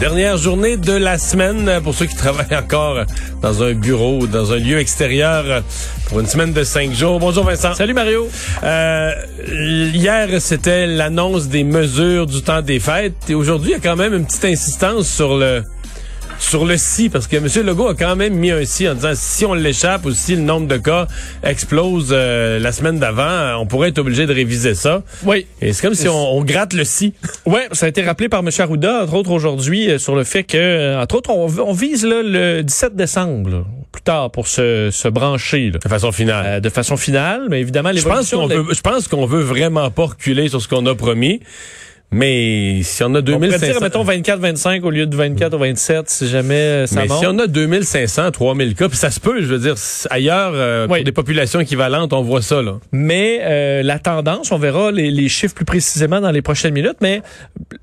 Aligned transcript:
Dernière 0.00 0.36
journée 0.36 0.76
de 0.76 0.92
la 0.92 1.18
semaine 1.18 1.80
pour 1.82 1.92
ceux 1.92 2.06
qui 2.06 2.14
travaillent 2.16 2.56
encore 2.56 3.04
dans 3.42 3.64
un 3.64 3.72
bureau 3.72 4.20
ou 4.20 4.26
dans 4.28 4.52
un 4.52 4.56
lieu 4.56 4.78
extérieur 4.78 5.64
pour 6.06 6.20
une 6.20 6.26
semaine 6.26 6.52
de 6.52 6.62
cinq 6.62 6.92
jours. 6.92 7.18
Bonjour 7.18 7.42
Vincent. 7.42 7.74
Salut 7.74 7.94
Mario. 7.94 8.28
Euh, 8.62 9.10
hier, 9.92 10.40
c'était 10.40 10.86
l'annonce 10.86 11.48
des 11.48 11.64
mesures 11.64 12.26
du 12.26 12.42
temps 12.42 12.62
des 12.62 12.78
fêtes 12.78 13.28
et 13.28 13.34
aujourd'hui, 13.34 13.70
il 13.70 13.72
y 13.72 13.76
a 13.76 13.80
quand 13.80 13.96
même 13.96 14.14
une 14.14 14.24
petite 14.24 14.44
insistance 14.44 15.08
sur 15.08 15.36
le 15.36 15.64
sur 16.38 16.64
le 16.64 16.76
si, 16.76 17.08
parce 17.08 17.26
que 17.26 17.36
M. 17.36 17.46
Legault 17.66 17.88
a 17.88 17.94
quand 17.94 18.16
même 18.16 18.34
mis 18.34 18.50
un 18.50 18.64
si 18.64 18.88
en 18.88 18.94
disant 18.94 19.12
si 19.14 19.44
on 19.44 19.54
l'échappe 19.54 20.04
ou 20.04 20.12
si 20.12 20.36
le 20.36 20.42
nombre 20.42 20.66
de 20.66 20.76
cas 20.76 21.06
explose 21.42 22.08
euh, 22.12 22.58
la 22.58 22.72
semaine 22.72 22.98
d'avant, 22.98 23.60
on 23.60 23.66
pourrait 23.66 23.88
être 23.90 23.98
obligé 23.98 24.26
de 24.26 24.32
réviser 24.32 24.74
ça. 24.74 25.02
Oui. 25.24 25.46
Et 25.60 25.72
c'est 25.72 25.82
comme 25.82 25.94
si 25.94 26.08
on, 26.08 26.36
on, 26.36 26.44
gratte 26.44 26.72
le 26.72 26.84
si. 26.84 27.14
Oui, 27.46 27.60
ça 27.72 27.86
a 27.86 27.88
été 27.88 28.02
rappelé 28.02 28.28
par 28.28 28.40
M. 28.40 28.50
Arruda, 28.58 29.02
entre 29.02 29.14
autres 29.14 29.30
aujourd'hui, 29.30 29.90
euh, 29.90 29.98
sur 29.98 30.14
le 30.14 30.24
fait 30.24 30.44
que, 30.44 30.56
euh, 30.56 31.00
entre 31.00 31.16
autres, 31.16 31.30
on, 31.30 31.46
on 31.60 31.72
vise 31.72 32.04
là, 32.04 32.22
le 32.22 32.62
17 32.62 32.94
décembre, 32.94 33.50
là, 33.50 33.64
plus 33.92 34.02
tard, 34.02 34.30
pour 34.30 34.48
se, 34.48 34.90
se 34.90 35.08
brancher. 35.08 35.70
Là. 35.70 35.78
De 35.78 35.88
façon 35.88 36.12
finale. 36.12 36.44
Euh, 36.46 36.60
de 36.60 36.68
façon 36.68 36.96
finale, 36.96 37.46
mais 37.50 37.60
évidemment, 37.60 37.90
je 37.94 38.02
pense 38.02 38.30
qu'on 38.30 38.46
veut, 38.46 38.66
je 38.72 38.80
pense 38.80 39.08
qu'on 39.08 39.26
veut 39.26 39.42
vraiment 39.42 39.90
pas 39.90 40.06
reculer 40.06 40.48
sur 40.48 40.60
ce 40.60 40.68
qu'on 40.68 40.86
a 40.86 40.94
promis. 40.94 41.40
Mais 42.10 42.80
si 42.84 43.02
on 43.04 43.14
a 43.14 43.20
2500... 43.20 43.34
On 43.34 43.58
pourrait 43.58 43.72
dire, 43.72 43.80
mettons, 43.82 44.40
24-25 44.42 44.80
au 44.82 44.90
lieu 44.90 45.06
de 45.06 45.14
24 45.14 45.54
ou 45.54 45.58
27, 45.58 46.08
si 46.08 46.26
jamais 46.28 46.86
ça 46.86 47.02
Mais 47.02 47.06
monte. 47.08 47.18
si 47.18 47.26
on 47.26 47.38
a 47.38 47.46
2500, 47.46 48.30
3000 48.30 48.74
cas, 48.74 48.88
puis 48.88 48.96
ça 48.96 49.10
se 49.10 49.20
peut, 49.20 49.42
je 49.42 49.46
veux 49.46 49.58
dire, 49.58 49.74
ailleurs, 50.08 50.52
euh, 50.54 50.86
Oui. 50.88 50.98
pour 51.00 51.04
des 51.04 51.12
populations 51.12 51.60
équivalentes, 51.60 52.14
on 52.14 52.22
voit 52.22 52.40
ça, 52.40 52.62
là. 52.62 52.78
Mais 52.92 53.40
euh, 53.42 53.82
la 53.82 53.98
tendance, 53.98 54.50
on 54.52 54.58
verra 54.58 54.90
les, 54.90 55.10
les 55.10 55.28
chiffres 55.28 55.54
plus 55.54 55.66
précisément 55.66 56.20
dans 56.22 56.30
les 56.30 56.40
prochaines 56.40 56.72
minutes, 56.72 56.96
mais 57.02 57.20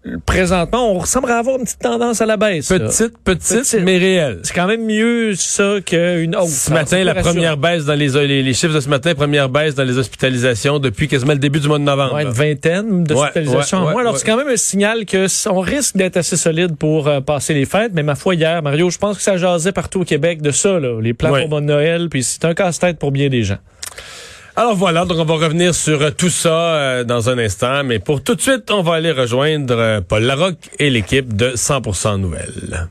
euh, 0.07 0.17
présentement, 0.25 0.91
on 0.91 0.97
ressemble 0.99 1.29
à 1.29 1.37
avoir 1.37 1.57
une 1.59 1.65
petite 1.65 1.79
tendance 1.81 2.19
à 2.19 2.25
la 2.25 2.37
baisse. 2.37 2.67
Petite, 2.69 3.17
petite, 3.23 3.59
Petite. 3.59 3.81
mais 3.83 3.99
réelle. 3.99 4.39
C'est 4.41 4.55
quand 4.55 4.65
même 4.67 4.85
mieux 4.85 5.35
ça 5.35 5.75
qu'une 5.85 6.35
hausse. 6.35 6.49
Ce 6.49 6.73
matin, 6.73 7.03
la 7.03 7.13
première 7.13 7.57
baisse 7.57 7.85
dans 7.85 7.93
les, 7.93 8.07
les, 8.25 8.41
les 8.41 8.53
chiffres 8.55 8.73
de 8.73 8.79
ce 8.79 8.89
matin, 8.89 9.13
première 9.13 9.49
baisse 9.49 9.75
dans 9.75 9.83
les 9.83 9.99
hospitalisations 9.99 10.79
depuis 10.79 11.07
quasiment 11.07 11.33
le 11.33 11.39
début 11.39 11.59
du 11.59 11.67
mois 11.67 11.77
de 11.77 11.83
novembre. 11.83 12.15
Ouais, 12.15 12.23
une 12.23 12.29
vingtaine 12.29 13.03
d'hospitalisations 13.03 13.79
Ouais, 13.79 13.83
ouais, 13.85 13.89
en 13.89 13.91
moins. 13.93 14.01
Alors, 14.01 14.14
c'est 14.17 14.25
quand 14.25 14.37
même 14.37 14.47
un 14.47 14.57
signal 14.57 15.05
que 15.05 15.27
on 15.49 15.59
risque 15.59 15.95
d'être 15.97 16.17
assez 16.17 16.37
solide 16.37 16.75
pour 16.77 17.07
euh, 17.07 17.21
passer 17.21 17.53
les 17.53 17.65
fêtes. 17.65 17.91
Mais 17.93 18.03
ma 18.03 18.15
foi, 18.15 18.35
hier, 18.35 18.61
Mario, 18.61 18.89
je 18.89 18.97
pense 18.97 19.17
que 19.17 19.23
ça 19.23 19.37
jasait 19.37 19.71
partout 19.71 20.01
au 20.01 20.05
Québec 20.05 20.41
de 20.41 20.51
ça, 20.51 20.79
là, 20.79 20.99
les 21.01 21.13
plans 21.13 21.31
Ouais. 21.31 21.47
pour 21.47 21.61
Noël, 21.61 22.09
puis 22.09 22.23
c'est 22.23 22.45
un 22.45 22.53
casse-tête 22.53 22.97
pour 22.99 23.11
bien 23.11 23.29
des 23.29 23.43
gens. 23.43 23.57
Alors 24.57 24.75
voilà, 24.75 25.03
donc 25.03 25.17
on 25.19 25.25
va 25.25 25.33
revenir 25.33 25.75
sur 25.75 26.01
euh, 26.01 26.11
tout 26.11 26.29
ça 26.29 26.75
euh, 26.75 27.03
dans 27.03 27.29
un 27.29 27.37
instant, 27.37 27.83
mais 27.83 27.99
pour 27.99 28.23
tout 28.23 28.35
de 28.35 28.41
suite, 28.41 28.71
on 28.71 28.81
va 28.83 28.93
aller 28.95 29.11
rejoindre 29.11 29.75
euh, 29.77 29.99
Paul 29.99 30.23
Larocque 30.23 30.69
et 30.79 30.89
l'équipe 30.89 31.35
de 31.35 31.51
100% 31.51 32.21
Nouvelles. 32.21 32.87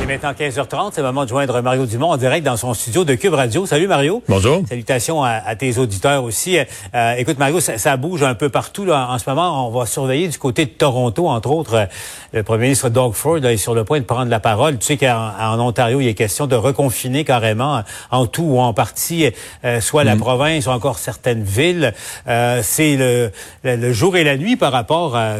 Est 0.00 0.06
maintenant 0.06 0.32
15h30, 0.32 0.92
c'est 0.94 1.02
le 1.02 1.08
moment 1.08 1.24
de 1.24 1.28
joindre 1.28 1.60
Mario 1.60 1.84
Dumont 1.84 2.10
en 2.10 2.16
direct 2.16 2.44
dans 2.44 2.56
son 2.56 2.72
studio 2.72 3.04
de 3.04 3.14
Cube 3.16 3.34
Radio. 3.34 3.66
Salut 3.66 3.86
Mario. 3.86 4.22
Bonjour. 4.28 4.62
Salutations 4.66 5.22
à, 5.22 5.30
à 5.30 5.56
tes 5.56 5.76
auditeurs 5.76 6.24
aussi. 6.24 6.58
Euh, 6.94 7.14
écoute 7.18 7.38
Mario, 7.38 7.60
ça, 7.60 7.76
ça 7.76 7.98
bouge 7.98 8.22
un 8.22 8.34
peu 8.34 8.48
partout 8.48 8.86
là. 8.86 9.08
En 9.10 9.18
ce 9.18 9.28
moment, 9.28 9.68
on 9.68 9.70
va 9.78 9.84
surveiller 9.84 10.28
du 10.28 10.38
côté 10.38 10.64
de 10.64 10.70
Toronto, 10.70 11.28
entre 11.28 11.50
autres, 11.50 11.74
euh, 11.74 11.84
le 12.32 12.42
premier 12.42 12.62
ministre 12.64 12.88
Doug 12.88 13.12
Ford 13.12 13.38
là, 13.38 13.52
est 13.52 13.58
sur 13.58 13.74
le 13.74 13.84
point 13.84 14.00
de 14.00 14.04
prendre 14.04 14.30
la 14.30 14.40
parole. 14.40 14.78
Tu 14.78 14.86
sais 14.86 14.96
qu'en 14.96 15.32
en 15.38 15.60
Ontario, 15.60 16.00
il 16.00 16.08
est 16.08 16.14
question 16.14 16.46
de 16.46 16.56
reconfiner 16.56 17.24
carrément 17.24 17.76
euh, 17.78 17.82
en 18.10 18.26
tout 18.26 18.42
ou 18.42 18.58
en 18.58 18.72
partie, 18.72 19.30
euh, 19.64 19.80
soit 19.82 20.04
la 20.04 20.16
province 20.16 20.66
ou 20.66 20.70
encore 20.70 20.98
certaines 20.98 21.42
villes. 21.42 21.92
Euh, 22.26 22.60
c'est 22.62 22.96
le, 22.96 23.30
le, 23.64 23.76
le 23.76 23.92
jour 23.92 24.16
et 24.16 24.24
la 24.24 24.38
nuit 24.38 24.56
par 24.56 24.72
rapport 24.72 25.14
à 25.14 25.34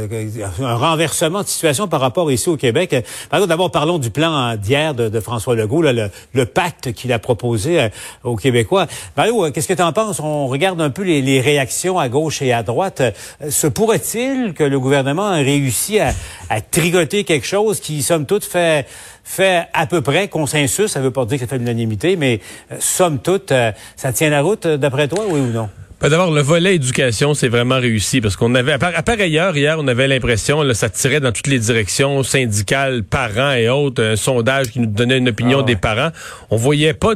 un 0.61 0.75
renversement 0.75 1.43
de 1.43 1.49
situation 1.49 1.89
par 1.89 2.01
rapport 2.01 2.31
ici 2.31 2.51
au 2.51 2.57
Québec. 2.59 2.95
Mario, 3.33 3.47
d'abord 3.47 3.71
parlons 3.71 3.99
du 3.99 4.11
plan 4.11 4.50
d'hier 4.57 4.95
de, 4.95 5.09
de 5.09 5.21
François 5.21 5.55
Legault, 5.55 5.83
là, 5.83 5.93
le, 5.93 6.11
le 6.33 6.47
pacte 6.47 6.93
qu'il 6.93 7.13
a 7.13 7.19
proposé 7.19 7.81
euh, 7.81 7.89
aux 8.25 8.37
Québécois. 8.37 8.87
Mario, 9.17 9.47
euh, 9.47 9.51
qu'est-ce 9.51 9.69
que 9.69 9.75
tu 9.75 9.83
en 9.83 9.93
penses? 9.93 10.21
On 10.21 10.47
regarde 10.47 10.81
un 10.81 10.91
peu 10.91 11.03
les, 11.03 11.23
les 11.23 11.41
réactions 11.41 11.99
à 11.99 12.09
gauche 12.09 12.43
et 12.43 12.53
à 12.53 12.63
droite. 12.63 13.01
Euh, 13.01 13.51
Se 13.51 13.67
pourrait-il 13.67 14.55
que 14.55 14.65
le 14.65 14.79
gouvernement 14.79 15.35
ait 15.35 15.43
réussi 15.43 15.99
à, 15.99 16.13
à 16.49 16.61
trigoter 16.61 17.25
quelque 17.25 17.47
chose 17.47 17.81
qui, 17.81 18.03
somme 18.03 18.27
toute, 18.27 18.45
fait 18.45 18.87
fait 19.23 19.69
à 19.75 19.87
peu 19.87 20.01
près 20.01 20.27
consensus, 20.27 20.89
ça 20.89 21.01
veut 21.01 21.13
pas 21.13 21.25
dire 21.25 21.39
que 21.39 21.45
ça 21.45 21.47
fait 21.47 21.59
l'unanimité, 21.59 22.17
mais 22.17 22.41
somme 22.81 23.21
toute, 23.21 23.53
ça 23.95 24.13
tient 24.13 24.29
la 24.29 24.43
route 24.43 24.67
d'après 24.67 25.07
toi, 25.07 25.25
oui 25.29 25.39
ou 25.39 25.53
non? 25.53 25.69
Ben, 26.01 26.09
D'abord, 26.09 26.31
le 26.31 26.41
volet 26.41 26.77
éducation, 26.77 27.35
c'est 27.35 27.49
vraiment 27.49 27.79
réussi 27.79 28.23
parce 28.23 28.35
qu'on 28.35 28.55
avait, 28.55 28.73
à 28.73 28.79
part, 28.79 28.93
à 28.95 29.03
part 29.03 29.21
ailleurs, 29.21 29.55
hier, 29.55 29.77
on 29.79 29.87
avait 29.87 30.09
l'impression, 30.09 30.63
là, 30.63 30.73
ça 30.73 30.89
tirait 30.89 31.21
dans 31.21 31.31
toutes 31.31 31.47
les 31.47 31.59
directions 31.59 32.23
syndicales, 32.23 33.03
parents 33.03 33.53
et 33.53 33.69
autres, 33.69 34.03
un 34.03 34.17
sondage 34.17 34.69
qui 34.69 34.81
nous 34.81 34.87
donnait 34.87 35.19
une 35.19 35.29
opinion 35.29 35.59
Ah 35.59 35.61
ouais. 35.61 35.67
des 35.67 35.77
parents. 35.77 36.11
On 36.49 36.57
voyait 36.57 36.95
pas 36.95 37.13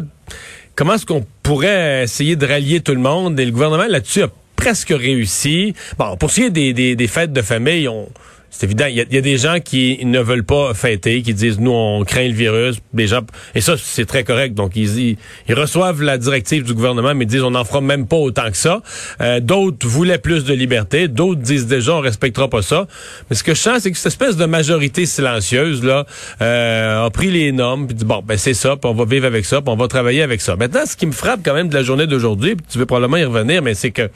comment 0.77 0.95
est-ce 0.95 1.07
qu'on 1.07 1.25
pourrait 1.43 2.03
essayer 2.03 2.37
de 2.37 2.47
rallier 2.47 2.81
tout 2.81 2.93
le 2.95 3.01
monde 3.01 3.41
et 3.41 3.47
le 3.47 3.53
gouvernement 3.53 3.87
là-dessus 3.89 4.23
a 4.25 4.29
presque 4.55 4.91
réussi. 4.91 5.75
Bon, 5.99 6.17
pour 6.19 6.31
ce 6.31 6.41
qui 6.41 6.47
est 6.47 6.51
des, 6.51 6.75
des, 6.75 6.95
des 6.95 7.07
fêtes 7.07 7.33
de 7.33 7.43
famille, 7.43 7.89
on, 7.89 8.09
c'est 8.57 8.67
évident, 8.67 8.87
il 8.87 8.95
y, 8.95 9.01
a, 9.01 9.05
il 9.11 9.15
y 9.17 9.19
a 9.19 9.21
des 9.21 9.37
gens 9.37 9.59
qui 9.59 9.99
ne 10.05 10.21
veulent 10.21 10.45
pas 10.45 10.75
fêter, 10.75 11.23
qui 11.23 11.35
disent 11.35 11.59
nous 11.59 11.73
on 11.73 12.05
craint 12.05 12.29
le 12.29 12.35
virus, 12.35 12.77
des 12.93 13.09
gens 13.09 13.23
et 13.57 13.61
ça 13.61 13.75
c'est 13.77 14.07
très 14.07 14.23
correct. 14.23 14.55
Donc 14.55 14.77
ils, 14.77 15.17
ils, 15.49 15.55
reçoivent 15.55 16.03
la 16.03 16.19
directive 16.19 16.63
du 16.63 16.73
gouvernement, 16.73 17.17
mais 17.17 17.27
disent 17.27 17.43
on 17.43 17.51
n'en 17.51 17.65
fera 17.65 17.81
même 17.81 18.07
pas 18.07 18.17
autant 18.17 18.49
que 18.53 18.57
ça. 18.57 18.81
Euh, 19.21 19.41
d'autres 19.41 19.89
voulaient 19.89 20.19
plus 20.19 20.45
de 20.45 20.55
liberté, 20.55 21.09
d'autres 21.09 21.41
disent 21.41 21.67
déjà 21.67 21.95
on 21.97 22.01
respectera 22.01 22.49
pas 22.49 22.63
ça. 22.63 22.87
Mais 23.29 23.35
ce 23.35 23.43
que 23.43 23.55
je 23.55 23.61
sens, 23.61 23.83
c'est 23.83 23.91
que 23.91 23.97
cette 23.99 24.13
espèce 24.13 24.37
de 24.37 24.45
majorité 24.45 25.05
silencieuse 25.05 25.83
là 25.83 26.07
euh, 26.41 27.07
a 27.07 27.11
pris 27.11 27.33
les 27.33 27.51
normes, 27.51 27.89
puis 27.89 27.97
dit 27.97 28.05
bon 28.05 28.23
ben 28.25 28.39
c'est 28.39 28.55
ça, 28.55 28.77
puis 28.77 28.89
on 28.89 28.95
va 28.95 29.05
vivre 29.05 29.27
avec 29.27 29.47
ça, 29.47 29.63
puis 29.63 29.71
on 29.71 29.77
va 29.77 29.89
travailler 29.89 30.23
avec 30.23 30.41
ça. 30.41 30.55
Maintenant, 30.55 30.87
ce 30.87 30.97
qui 30.97 31.07
me 31.07 31.13
frappe 31.13 31.41
quand 31.45 31.55
même 31.55 31.71
de 31.71 31.75
la 31.75 31.83
journée 31.83 32.07
d'aujourd'hui, 32.07 32.57
tu 32.71 32.79
veux 32.79 32.87
probablement 32.87 33.17
y 33.17 33.25
revenir, 33.25 33.63
mais 33.63 33.75
c'est 33.75 33.91
que 33.91 34.09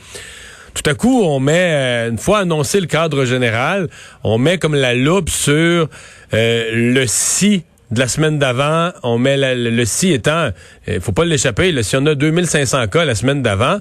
tout 0.83 0.91
à 0.91 0.95
coup, 0.95 1.23
on 1.25 1.41
met, 1.41 1.71
euh, 1.73 2.11
une 2.11 2.19
fois 2.19 2.39
annoncé 2.39 2.81
le 2.81 2.87
cadre 2.87 3.25
général, 3.25 3.89
on 4.23 4.39
met 4.39 4.59
comme 4.59 4.75
la 4.75 4.95
loupe 4.95 5.29
sur 5.29 5.89
euh, 6.35 6.71
le 6.73 7.05
si 7.07 7.65
de 7.91 7.99
la 7.99 8.07
semaine 8.07 8.39
d'avant. 8.39 8.91
On 9.03 9.19
met 9.19 9.37
le, 9.37 9.85
si 9.85 10.13
étant, 10.13 10.51
il 10.87 11.01
faut 11.01 11.13
pas 11.13 11.25
l'échapper, 11.25 11.83
si 11.83 11.97
on 11.97 12.07
a 12.07 12.15
2500 12.15 12.87
cas 12.89 13.05
la 13.05 13.15
semaine 13.15 13.43
d'avant, 13.43 13.79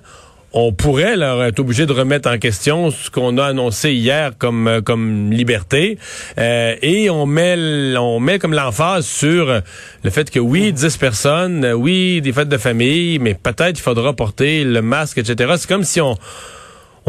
on 0.54 0.72
pourrait 0.72 1.18
leur 1.18 1.44
être 1.44 1.60
obligé 1.60 1.86
de 1.86 1.94
remettre 1.94 2.30
en 2.30 2.38
question 2.38 2.90
ce 2.90 3.12
qu'on 3.12 3.38
a 3.38 3.46
annoncé 3.46 3.92
hier 3.92 4.32
comme 4.38 4.68
euh, 4.68 4.82
comme 4.82 5.32
liberté 5.32 5.98
Euh, 6.38 6.76
et 6.82 7.10
on 7.10 7.26
met 7.26 7.58
on 7.98 8.20
met 8.20 8.40
comme 8.40 8.54
l'emphase 8.54 9.06
sur 9.06 9.50
euh, 9.50 9.60
le 10.04 10.10
fait 10.10 10.30
que 10.32 10.40
oui 10.40 10.72
10 10.72 10.98
personnes 10.98 11.66
euh, 11.66 11.74
oui 11.74 12.22
des 12.22 12.32
fêtes 12.32 12.50
de 12.50 12.58
famille 12.58 13.20
mais 13.20 13.34
peut-être 13.34 13.78
il 13.80 13.82
faudra 13.82 14.14
porter 14.14 14.64
le 14.64 14.82
masque 14.82 15.18
etc 15.18 15.54
c'est 15.58 15.68
comme 15.68 15.84
si 15.84 16.00
on 16.02 16.16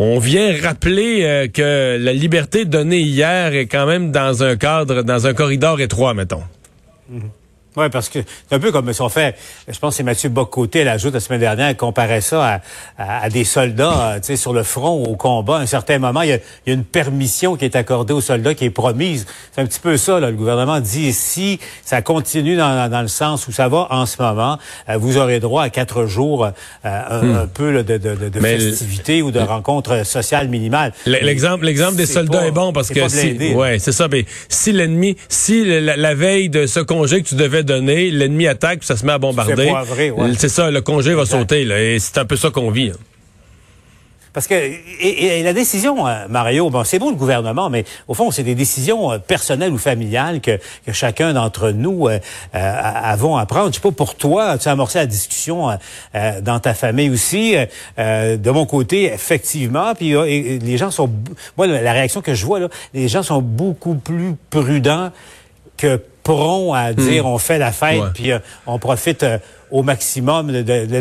on 0.01 0.21
vient 0.21 0.55
rappeler 0.63 1.25
euh, 1.25 1.49
que 1.49 1.99
la 2.01 2.13
liberté 2.13 2.65
donnée 2.65 3.01
hier 3.01 3.53
est 3.53 3.67
quand 3.67 3.85
même 3.85 4.13
dans 4.13 4.45
un 4.45 4.57
cadre, 4.57 5.03
dans 5.03 5.27
un 5.27 5.35
corridor 5.35 5.81
étroit, 5.81 6.15
mettons. 6.15 6.45
Oui, 7.77 7.87
parce 7.93 8.09
que 8.09 8.19
c'est 8.49 8.57
un 8.57 8.59
peu 8.59 8.73
comme 8.73 8.93
si 8.93 9.01
on 9.03 9.09
fait, 9.09 9.37
je 9.69 9.79
pense 9.79 9.95
que 9.95 9.99
c'est 9.99 10.03
Mathieu 10.03 10.31
Bocoté, 10.31 10.81
elle 10.81 10.89
ajoute 10.89 11.15
la 11.15 11.21
semaine 11.21 11.39
dernière, 11.41 11.69
elle 11.69 11.77
comparait 11.77 12.21
ça 12.21 12.45
à, 12.45 12.61
à- 12.99 13.25
à 13.25 13.29
des 13.31 13.45
soldats, 13.45 13.93
euh, 14.15 14.15
tu 14.17 14.27
sais, 14.27 14.37
sur 14.37 14.53
le 14.53 14.65
front, 14.65 15.05
au 15.05 15.15
combat. 15.15 15.59
À 15.59 15.61
un 15.61 15.67
certain 15.67 15.99
moment, 15.99 16.23
il 16.23 16.31
y, 16.31 16.33
a, 16.33 16.37
il 16.37 16.69
y 16.69 16.71
a 16.71 16.75
une 16.75 16.83
permission 16.85 17.57
qui 17.57 17.65
est 17.67 17.77
accordée 17.77 18.13
aux 18.13 18.21
soldats 18.21 18.55
qui 18.55 18.65
est 18.65 18.71
promise. 18.71 19.27
C'est 19.55 19.61
un 19.61 19.67
petit 19.67 19.79
peu 19.79 19.97
ça, 19.97 20.19
là. 20.19 20.31
Le 20.31 20.37
gouvernement 20.37 20.81
dit, 20.81 21.13
si 21.13 21.61
ça 21.85 22.03
continue 22.03 22.57
dans, 22.57 22.91
dans 22.91 23.03
le 23.03 23.09
sens 23.09 23.47
où 23.47 23.53
ça 23.53 23.69
va 23.69 23.87
en 23.91 24.07
ce 24.07 24.21
moment, 24.21 24.59
euh, 24.89 24.97
vous 24.97 25.17
aurez 25.17 25.39
droit 25.39 25.63
à 25.63 25.71
quatre 25.71 26.07
jours, 26.07 26.47
euh, 26.47 26.51
un, 26.85 27.35
un 27.43 27.47
peu 27.47 27.71
là, 27.71 27.83
de, 27.85 27.97
de, 27.99 28.15
de, 28.29 28.39
Hmm. 28.39 28.43
Festivités 28.43 29.21
ou 29.23 29.31
de 29.31 29.41
rencontres 29.41 30.07
sociales 30.07 30.49
minimales. 30.49 30.93
L- 31.07 31.19
L'exemple, 31.23 31.65
l'exemple 31.65 31.97
des 31.97 32.07
soldats 32.07 32.39
pas- 32.39 32.47
est 32.47 32.51
bon 32.51 32.73
parce 32.73 32.89
que 32.89 33.09
si, 33.09 33.55
ouais, 33.55 33.79
c'est 33.79 33.93
ça. 33.93 34.09
Mais 34.09 34.25
si 34.49 34.73
l'ennemi, 34.73 35.17
si 35.29 35.65
la, 35.65 35.97
la 35.97 36.15
veille 36.15 36.49
de 36.49 36.67
ce 36.67 36.81
congé 36.81 37.23
que 37.23 37.29
tu 37.29 37.35
devais 37.35 37.58
donner, 37.63 38.11
l'ennemi 38.11 38.47
attaque, 38.47 38.81
puis 38.81 38.87
ça 38.87 38.97
se 38.97 39.05
met 39.05 39.13
à 39.13 39.19
bombarder, 39.19 39.71
ouais. 39.71 40.33
c'est 40.37 40.49
ça, 40.49 40.71
le 40.71 40.81
congé 40.81 41.15
va 41.15 41.23
Exact. 41.23 41.39
sauter. 41.39 41.65
Là, 41.65 41.81
et 41.81 41.99
c'est 41.99 42.19
un 42.19 42.25
peu 42.25 42.37
ça 42.37 42.51
qu'on 42.51 42.71
vit. 42.71 42.91
hein. 42.91 42.99
Parce 44.33 44.47
que 44.47 44.55
et, 44.55 45.43
la 45.43 45.53
décision, 45.53 46.07
euh, 46.07 46.29
Mario, 46.29 46.71
bon, 46.71 46.85
c'est 46.85 46.99
bon 47.01 47.11
le 47.11 47.17
gouvernement, 47.17 47.71
mais 47.71 47.85
au 48.07 48.15
fond, 48.15 48.31
c'est 48.31 48.43
des 48.45 48.55
décisions 48.55 49.11
euh, 49.11 49.19
personnelles 49.19 49.73
ou 49.73 49.79
familiales 49.79 50.41
que, 50.41 50.61
que 50.87 50.93
chacun 50.93 51.33
d'entre 51.33 51.71
nous 51.71 52.07
euh, 52.07 52.19
avons 52.53 53.37
à 53.37 53.47
prendre. 53.47 53.71
Je 53.71 53.75
sais 53.75 53.81
pas 53.81 53.91
pour 53.91 54.15
toi, 54.15 54.57
tu 54.59 54.69
as 54.69 54.71
amorcé 54.73 54.99
la 55.01 55.07
discussion 55.07 55.77
dans 56.43 56.61
ta 56.61 56.75
famille 56.75 57.11
aussi? 57.11 57.57
de 57.97 58.51
mon 58.51 58.65
côté, 58.67 59.13
effectivement, 59.13 59.95
puis 59.95 60.13
les 60.13 60.77
gens 60.77 60.91
sont, 60.91 61.11
moi, 61.57 61.67
la 61.67 61.93
réaction 61.93 62.21
que 62.21 62.35
je 62.35 62.47
vois 62.47 62.61
là, 62.61 62.69
les 62.95 63.09
gens 63.09 63.23
sont 63.23 63.43
beaucoup 63.43 63.95
plus 63.95 64.35
prudents 64.51 65.11
que 65.77 66.01
prompts 66.35 66.75
à 66.75 66.93
dire 66.93 67.25
hmm. 67.25 67.33
on 67.33 67.39
fait 67.39 67.59
la 67.59 67.73
fête 67.73 68.03
puis 68.15 68.31
on 68.67 68.79
profite 68.79 69.25
au 69.71 69.83
maximum 69.83 70.53
de, 70.53 70.97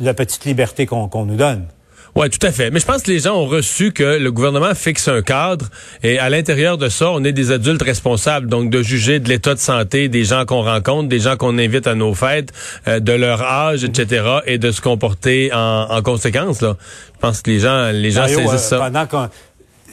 la, 0.00 0.14
petite 0.14 0.44
liberté 0.44 0.86
qu'on 0.86 1.24
nous 1.24 1.36
donne. 1.36 1.66
Oui, 2.14 2.28
tout 2.30 2.44
à 2.44 2.50
fait. 2.50 2.70
Mais 2.70 2.80
je 2.80 2.86
pense 2.86 3.02
que 3.02 3.10
les 3.10 3.20
gens 3.20 3.36
ont 3.36 3.46
reçu 3.46 3.92
que 3.92 4.18
le 4.18 4.32
gouvernement 4.32 4.74
fixe 4.74 5.06
un 5.06 5.22
cadre 5.22 5.66
et 6.02 6.18
à 6.18 6.28
l'intérieur 6.30 6.76
de 6.76 6.88
ça, 6.88 7.10
on 7.12 7.22
est 7.22 7.32
des 7.32 7.52
adultes 7.52 7.82
responsables. 7.82 8.48
Donc, 8.48 8.70
de 8.70 8.82
juger 8.82 9.20
de 9.20 9.28
l'état 9.28 9.54
de 9.54 9.60
santé 9.60 10.08
des 10.08 10.24
gens 10.24 10.44
qu'on 10.44 10.62
rencontre, 10.62 11.08
des 11.08 11.20
gens 11.20 11.36
qu'on 11.36 11.58
invite 11.58 11.86
à 11.86 11.94
nos 11.94 12.14
fêtes, 12.14 12.52
euh, 12.88 12.98
de 12.98 13.12
leur 13.12 13.42
âge, 13.42 13.84
etc. 13.84 14.24
et 14.46 14.58
de 14.58 14.72
se 14.72 14.80
comporter 14.80 15.50
en, 15.52 16.02
conséquence. 16.02 16.60
Là. 16.60 16.76
Je 17.14 17.20
pense 17.20 17.42
que 17.42 17.50
les 17.50 17.60
gens, 17.60 17.90
les 17.92 18.10
gens 18.10 18.26
saisissent 18.26 18.72
euh, 18.72 18.78
ça. 18.78 18.78
Pendant 18.78 19.06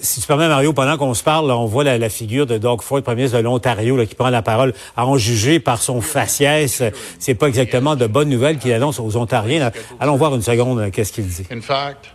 si 0.05 0.21
tu 0.21 0.27
permets, 0.27 0.47
Mario, 0.47 0.71
pendant 0.71 0.97
qu'on 0.97 1.13
se 1.13 1.23
parle, 1.23 1.51
on 1.51 1.65
voit 1.65 1.83
la, 1.83 2.09
figure 2.09 2.45
de 2.45 2.57
Doug 2.57 2.81
Ford, 2.81 3.01
premier 3.01 3.17
ministre 3.17 3.37
de 3.37 3.43
l'Ontario, 3.43 4.05
qui 4.05 4.15
prend 4.15 4.29
la 4.29 4.41
parole. 4.41 4.73
À 4.95 5.05
en 5.05 5.17
juger 5.17 5.59
par 5.59 5.81
son 5.81 5.99
faciès, 5.99 6.83
c'est 7.19 7.35
pas 7.35 7.47
exactement 7.47 7.95
de 7.95 8.07
bonnes 8.07 8.29
nouvelles 8.29 8.57
qu'il 8.57 8.71
annonce 8.71 8.99
aux 8.99 9.17
Ontariens. 9.17 9.71
Allons 9.99 10.15
voir 10.15 10.33
une 10.35 10.41
seconde 10.41 10.91
qu'est-ce 10.91 11.11
qu'il 11.11 11.27
dit. 11.27 11.45
In 11.51 11.61
fact, 11.61 12.07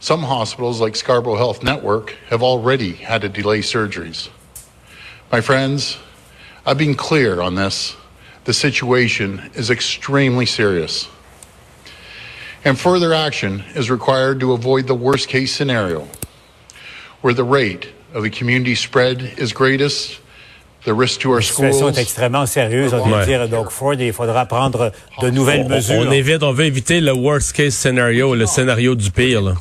some 0.00 0.24
hospitals 0.24 0.80
like 0.80 0.96
Scarborough 0.96 1.38
Health 1.38 1.62
Network 1.62 2.16
have 2.30 2.42
already 2.42 2.94
had 3.06 3.20
to 3.22 3.28
delay 3.28 3.60
surgeries. 3.60 4.30
My 5.32 5.40
friends, 5.40 5.98
I've 6.64 6.78
been 6.78 6.94
clear 6.94 7.40
on 7.40 7.56
this. 7.56 7.96
The 8.44 8.54
situation 8.54 9.50
is 9.54 9.70
extremely 9.70 10.46
serious. 10.46 11.08
And 12.64 12.78
further 12.78 13.12
action 13.12 13.64
is 13.74 13.90
required 13.90 14.40
to 14.40 14.52
avoid 14.52 14.86
the 14.86 14.94
worst 14.94 15.28
case 15.28 15.52
scenario 15.52 16.06
where 17.22 17.34
the 17.34 17.44
rate 17.44 17.88
of 18.14 18.22
the 18.22 18.30
community 18.30 18.74
spread 18.74 19.22
is 19.38 19.52
greatest, 19.52 20.20
the 20.84 20.92
risk 20.92 21.20
to 21.20 21.30
our 21.32 21.40
schools. 21.40 21.62
La 21.62 21.72
situation 21.72 21.88
est 21.88 22.02
extrêmement 22.02 22.46
sérieuse, 22.46 22.92
on 22.92 23.06
vient 23.06 23.24
dire 23.24 23.48
Doug 23.48 23.70
Ford, 23.70 23.94
il 23.94 24.12
faudra 24.12 24.46
prendre 24.46 24.90
de 25.20 25.26
ah, 25.26 25.30
nouvelles 25.30 25.64
on, 25.64 25.68
mesures. 25.68 26.06
On, 26.06 26.10
évite, 26.10 26.42
on 26.42 26.52
veut 26.52 26.66
éviter 26.66 27.00
le 27.00 27.14
worst 27.14 27.52
case 27.54 27.74
scenario, 27.74 28.34
le 28.34 28.46
scénario 28.46 28.94
du 28.94 29.10
pire. 29.10 29.40
Là. 29.40 29.54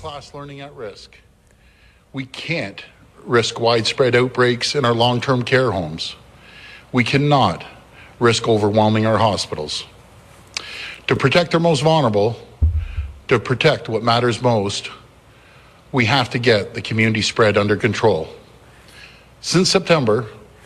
We 2.13 2.25
can't 2.25 2.83
risk 3.25 3.59
widespread 3.59 4.15
outbreaks 4.15 4.75
in 4.75 4.83
our 4.83 4.93
long-term 4.93 5.43
care 5.43 5.71
homes. 5.71 6.15
We 6.91 7.03
cannot 7.03 7.63
risk 8.19 8.47
overwhelming 8.47 9.05
our 9.05 9.17
hospitals. 9.17 9.85
To 11.07 11.15
protect 11.15 11.53
our 11.53 11.59
most 11.59 11.83
vulnerable, 11.83 12.35
to 13.27 13.39
protect 13.39 13.87
what 13.87 14.03
matters 14.03 14.41
most, 14.41 14.89
we 15.91 16.05
have 16.07 16.29
to 16.29 16.39
get 16.39 16.73
the 16.73 16.81
community 16.81 17.21
spread 17.21 17.57
under 17.57 17.77
control. 17.77 18.27
Since 19.41 19.69
September, 19.69 20.25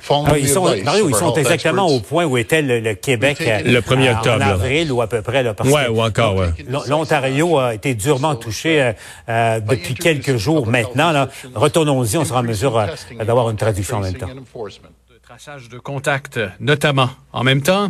ah, 0.10 0.38
ils 0.38 0.48
sont, 0.48 0.64
Mario, 0.84 1.10
ils 1.10 1.16
sont 1.16 1.34
exactement 1.34 1.88
au 1.88 2.00
point 2.00 2.26
où 2.26 2.38
était 2.38 2.62
le, 2.62 2.94
Québec 2.94 3.40
le 3.40 3.80
1er 3.80 4.08
euh, 4.08 4.14
octobre, 4.14 4.46
en 4.46 4.50
avril 4.50 4.92
ou 4.92 5.02
à 5.02 5.08
peu 5.08 5.22
près. 5.22 5.42
Là, 5.42 5.54
parce 5.54 5.70
ouais, 5.70 5.88
ou 5.88 6.02
encore, 6.02 6.36
ouais. 6.36 6.50
L'Ontario 6.88 7.58
a 7.58 7.74
été 7.74 7.96
durement 7.96 8.36
touché 8.36 8.82
euh, 8.82 8.92
euh 9.30 9.60
depuis 9.60 9.96
quelques 9.96 10.38
jours 10.38 10.68
maintenant. 10.68 11.12
Là. 11.12 11.30
Retournons-y, 11.56 12.18
on 12.18 12.26
sera 12.26 12.42
en 12.42 12.44
mesure 12.44 12.78
euh, 12.78 12.88
d'avoir 13.24 13.50
une 13.50 13.58
traduction 13.58 13.98
en 13.98 14.02
même 14.02 14.16
temps. 14.16 14.28
De 14.28 15.18
traçage 15.24 15.70
de 15.70 15.80
contact, 15.80 16.40
notamment. 16.60 17.10
En 17.34 17.44
même 17.44 17.62
temps, 17.62 17.90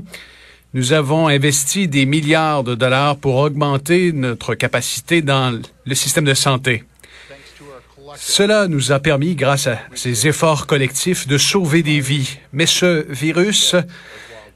nous 0.74 0.94
avons 0.94 1.28
investi 1.28 1.88
des 1.88 2.06
milliards 2.06 2.64
de 2.64 2.76
dollars 2.76 3.18
pour 3.18 3.36
augmenter 3.36 4.14
notre 4.14 4.56
capacité 4.56 5.22
dans 5.22 5.60
le 5.86 5.96
système 5.96 6.26
de 6.26 6.34
santé. 6.34 6.84
Cela 8.18 8.68
nous 8.68 8.92
a 8.92 9.00
permis, 9.00 9.36
grâce 9.36 9.68
à 9.68 9.80
ces 9.94 10.28
efforts 10.28 10.68
collectifs, 10.68 11.28
de 11.28 11.38
sauver 11.38 11.84
des 11.84 12.00
vies. 12.00 12.38
Mais 12.54 12.66
ce 12.66 13.06
virus 13.12 13.76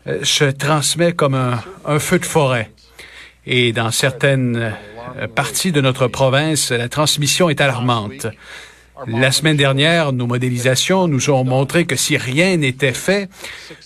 euh, 0.08 0.20
se 0.24 0.46
transmet 0.46 1.14
comme 1.14 1.36
un, 1.36 2.00
feu 2.00 2.20
de 2.20 2.26
forêt. 2.26 2.72
Et 3.46 3.74
dans 3.74 3.92
certaines 3.92 4.74
euh, 5.18 5.28
parties 5.28 5.72
de 5.72 5.82
notre 5.82 6.08
province, 6.08 6.72
la 6.72 6.90
transmission 6.90 7.50
est 7.50 7.62
alarmante. 7.62 8.28
La 9.08 9.32
semaine 9.32 9.56
dernière, 9.56 10.12
nos 10.12 10.28
modélisations 10.28 11.08
nous 11.08 11.30
ont 11.30 11.46
montré 11.46 11.86
que 11.86 11.96
si 11.96 12.18
rien 12.18 12.58
n'était 12.58 12.94
fait, 12.94 13.30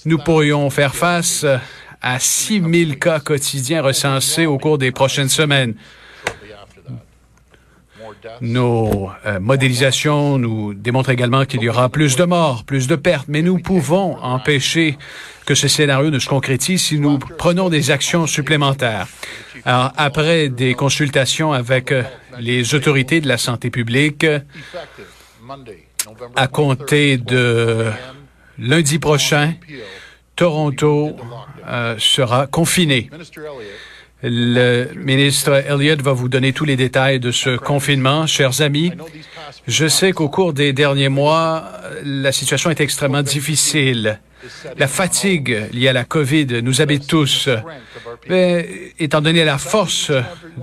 nous 0.06 0.18
pourrions 0.18 0.69
faire 0.72 0.96
face 0.96 1.46
à 2.02 2.19
6 2.19 2.64
000 2.88 2.92
cas 3.00 3.19
quotidiens 3.19 3.84
recensés 3.84 4.48
au 4.48 4.58
cours 4.58 4.80
des 4.80 4.92
prochaines 4.92 5.30
semaines. 5.30 5.76
Nos 8.42 9.10
euh, 9.25 9.40
modélisations 9.40 10.38
nous 10.38 10.74
démontrent 10.74 11.10
également 11.10 11.46
qu'il 11.46 11.62
y 11.62 11.70
aura 11.70 11.90
plus 11.90 12.16
de 12.16 12.24
morts, 12.24 12.64
plus 12.64 12.88
de 12.88 12.96
pertes, 12.96 13.28
mais 13.28 13.42
nous 13.42 13.60
pouvons 13.60 14.18
empêcher 14.18 14.98
que 15.46 15.56
ce 15.56 15.68
scénario 15.68 16.10
ne 16.10 16.20
se 16.20 16.30
concrétise 16.30 16.84
si 16.84 17.00
nous 17.00 17.20
prenons 17.20 17.70
des 17.70 17.92
actions 17.92 18.28
supplémentaires. 18.28 19.08
Après 19.66 20.50
des 20.50 20.74
consultations 20.74 21.54
avec 21.54 21.92
euh, 21.92 22.04
les 22.40 22.75
autorités 22.75 23.22
de 23.22 23.28
la 23.28 23.38
santé 23.38 23.70
publique, 23.70 24.26
à 26.36 26.48
compter 26.48 27.18
de 27.18 27.92
lundi 28.58 29.00
prochain, 29.00 29.54
Toronto 30.36 31.16
euh, 31.68 31.96
sera 32.00 32.48
confiné. 32.48 33.10
Le 34.25 34.88
ministre 34.96 35.52
Elliott 35.68 36.02
va 36.02 36.14
vous 36.14 36.30
donner 36.30 36.54
tous 36.54 36.64
les 36.64 36.78
détails 36.78 37.20
de 37.20 37.31
ce 37.31 37.58
confinement. 37.58 38.25
Chers 38.25 38.62
amis, 38.62 38.94
je 39.68 39.86
sais 39.86 40.14
qu'au 40.14 40.30
cours 40.30 40.54
des 40.54 40.72
derniers 40.72 41.10
mois, 41.10 41.66
la 42.06 42.31
situation 42.31 42.70
est 42.70 42.80
extrêmement 42.80 43.22
difficile. 43.22 44.22
La 44.78 44.88
fatigue 44.88 45.68
liée 45.74 45.90
à 45.90 45.94
la 45.94 46.06
COVID 46.06 46.62
nous 46.64 46.81
habite 46.81 47.06
tous. 47.06 47.50
Mais 48.30 48.94
étant 48.98 49.20
donné 49.20 49.44
la 49.44 49.58
force 49.58 50.10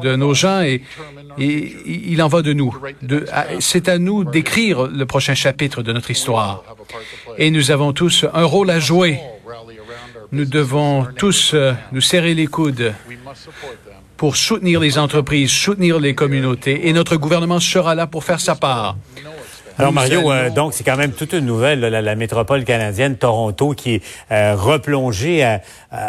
de 0.03 0.17
nos 0.17 0.33
gens, 0.33 0.63
et, 0.63 0.81
il 1.39 2.23
en 2.23 2.29
va 2.29 2.41
de 2.41 2.55
nous. 2.55 2.75
C'est 3.59 3.89
à 3.89 3.99
nous 3.99 4.25
d'écrire 4.25 4.87
le 4.87 5.05
prochain 5.05 5.35
chapitre 5.35 5.83
de 5.83 5.93
notre 5.93 6.11
histoire. 6.11 6.65
Et 7.37 7.51
nous 7.51 7.71
avons 7.71 7.93
tous 7.93 8.25
un 8.33 8.45
rôle 8.45 8.71
à 8.71 8.81
jouer. 8.81 9.21
Nous 10.33 10.45
devons 10.45 11.09
tous 11.17 11.53
euh, 11.55 11.73
nous 11.91 12.01
serrer 12.01 12.35
les 12.35 12.47
coudes 12.47 12.93
pour 14.17 14.37
soutenir 14.37 14.79
les 14.79 14.97
entreprises, 14.97 15.51
soutenir 15.51 15.99
les 15.99 16.15
communautés, 16.15 16.87
et 16.89 16.93
notre 16.93 17.17
gouvernement 17.17 17.59
sera 17.59 17.97
là 17.97 18.07
pour 18.07 18.23
faire 18.23 18.39
sa 18.39 18.55
part. 18.55 18.97
Alors 19.77 19.93
Mario, 19.93 20.31
euh, 20.31 20.51
donc 20.51 20.75
c'est 20.75 20.85
quand 20.85 20.97
même 20.97 21.13
toute 21.13 21.33
une 21.33 21.47
nouvelle, 21.47 21.81
la, 21.81 22.15
métropole 22.15 22.65
canadienne, 22.65 23.17
Toronto, 23.17 23.71
qui 23.71 23.95
est 23.95 24.03
euh, 24.31 24.55
replongée 24.55 25.59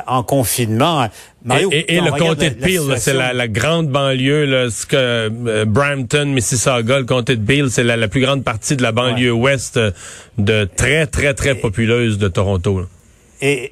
en 0.06 0.22
confinement. 0.22 1.08
Mario, 1.44 1.70
et, 1.72 2.00
le 2.00 2.12
comté 2.12 2.52
de 2.52 2.56
Peel, 2.56 2.98
c'est 2.98 3.14
la, 3.14 3.48
grande 3.48 3.88
banlieue, 3.88 4.46
là, 4.46 4.70
ce 4.70 4.86
que 4.86 5.64
Brampton, 5.66 6.26
Mississauga, 6.26 7.00
le 7.00 7.06
comté 7.06 7.38
de 7.38 7.44
Peel, 7.44 7.72
c'est 7.72 7.84
la, 7.84 8.08
plus 8.08 8.22
grande 8.22 8.44
partie 8.44 8.76
de 8.76 8.84
la 8.84 8.92
banlieue 8.92 9.32
ouest 9.32 9.80
de 10.38 10.70
très 10.76 11.08
très 11.08 11.34
très 11.34 11.56
populeuse 11.56 12.20
de 12.20 12.28
Toronto. 12.28 12.86
Et 13.42 13.72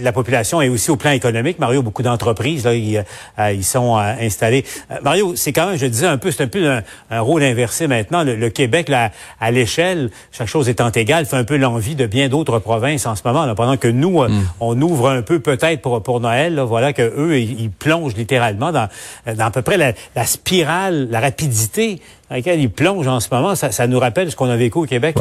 la 0.00 0.12
population 0.12 0.62
est 0.62 0.68
aussi 0.68 0.90
au 0.90 0.96
plan 0.96 1.10
économique. 1.10 1.58
Mario, 1.58 1.82
beaucoup 1.82 2.02
d'entreprises, 2.02 2.64
là, 2.64 2.74
ils, 2.74 3.04
euh, 3.38 3.62
sont 3.62 3.98
euh, 3.98 4.14
installés. 4.20 4.64
Euh, 4.90 4.96
Mario, 5.02 5.34
c'est 5.36 5.52
quand 5.52 5.66
même, 5.66 5.78
je 5.78 5.86
disais 5.86 6.06
un 6.06 6.16
peu, 6.16 6.30
c'est 6.30 6.42
un 6.42 6.48
peu 6.48 6.80
un, 7.10 7.20
rôle 7.20 7.42
inversé 7.42 7.86
maintenant. 7.86 8.24
Le, 8.24 8.48
Québec, 8.48 8.88
là, 8.88 9.10
à 9.40 9.50
l'échelle, 9.50 10.10
chaque 10.32 10.48
chose 10.48 10.68
étant 10.68 10.90
égale, 10.90 11.26
fait 11.26 11.36
un 11.36 11.44
peu 11.44 11.56
l'envie 11.56 11.94
de 11.94 12.06
bien 12.06 12.28
d'autres 12.28 12.58
provinces 12.58 13.06
en 13.06 13.14
ce 13.14 13.22
moment. 13.24 13.44
Là, 13.44 13.54
pendant 13.54 13.76
que 13.76 13.88
nous, 13.88 14.22
mm. 14.22 14.46
on 14.60 14.80
ouvre 14.80 15.10
un 15.10 15.22
peu 15.22 15.38
peut-être 15.38 15.82
pour, 15.82 16.02
pour 16.02 16.20
Noël, 16.20 16.54
là, 16.54 16.64
voilà 16.64 16.92
que 16.92 17.02
eux, 17.02 17.38
ils, 17.38 17.70
plongent 17.70 18.16
littéralement 18.16 18.72
dans, 18.72 18.88
dans 19.26 19.44
à 19.44 19.50
peu 19.50 19.62
près 19.62 19.76
la, 19.76 19.92
la 20.16 20.24
spirale, 20.24 21.08
la 21.10 21.20
rapidité 21.20 22.00
dans 22.28 22.36
laquelle 22.36 22.60
ils 22.60 22.70
plongent 22.70 23.08
en 23.08 23.20
ce 23.20 23.28
moment. 23.30 23.54
Ça, 23.54 23.70
ça 23.70 23.86
nous 23.86 23.98
rappelle 23.98 24.30
ce 24.30 24.36
qu'on 24.36 24.48
a 24.48 24.56
vécu 24.56 24.78
au 24.78 24.84
Québec 24.84 25.16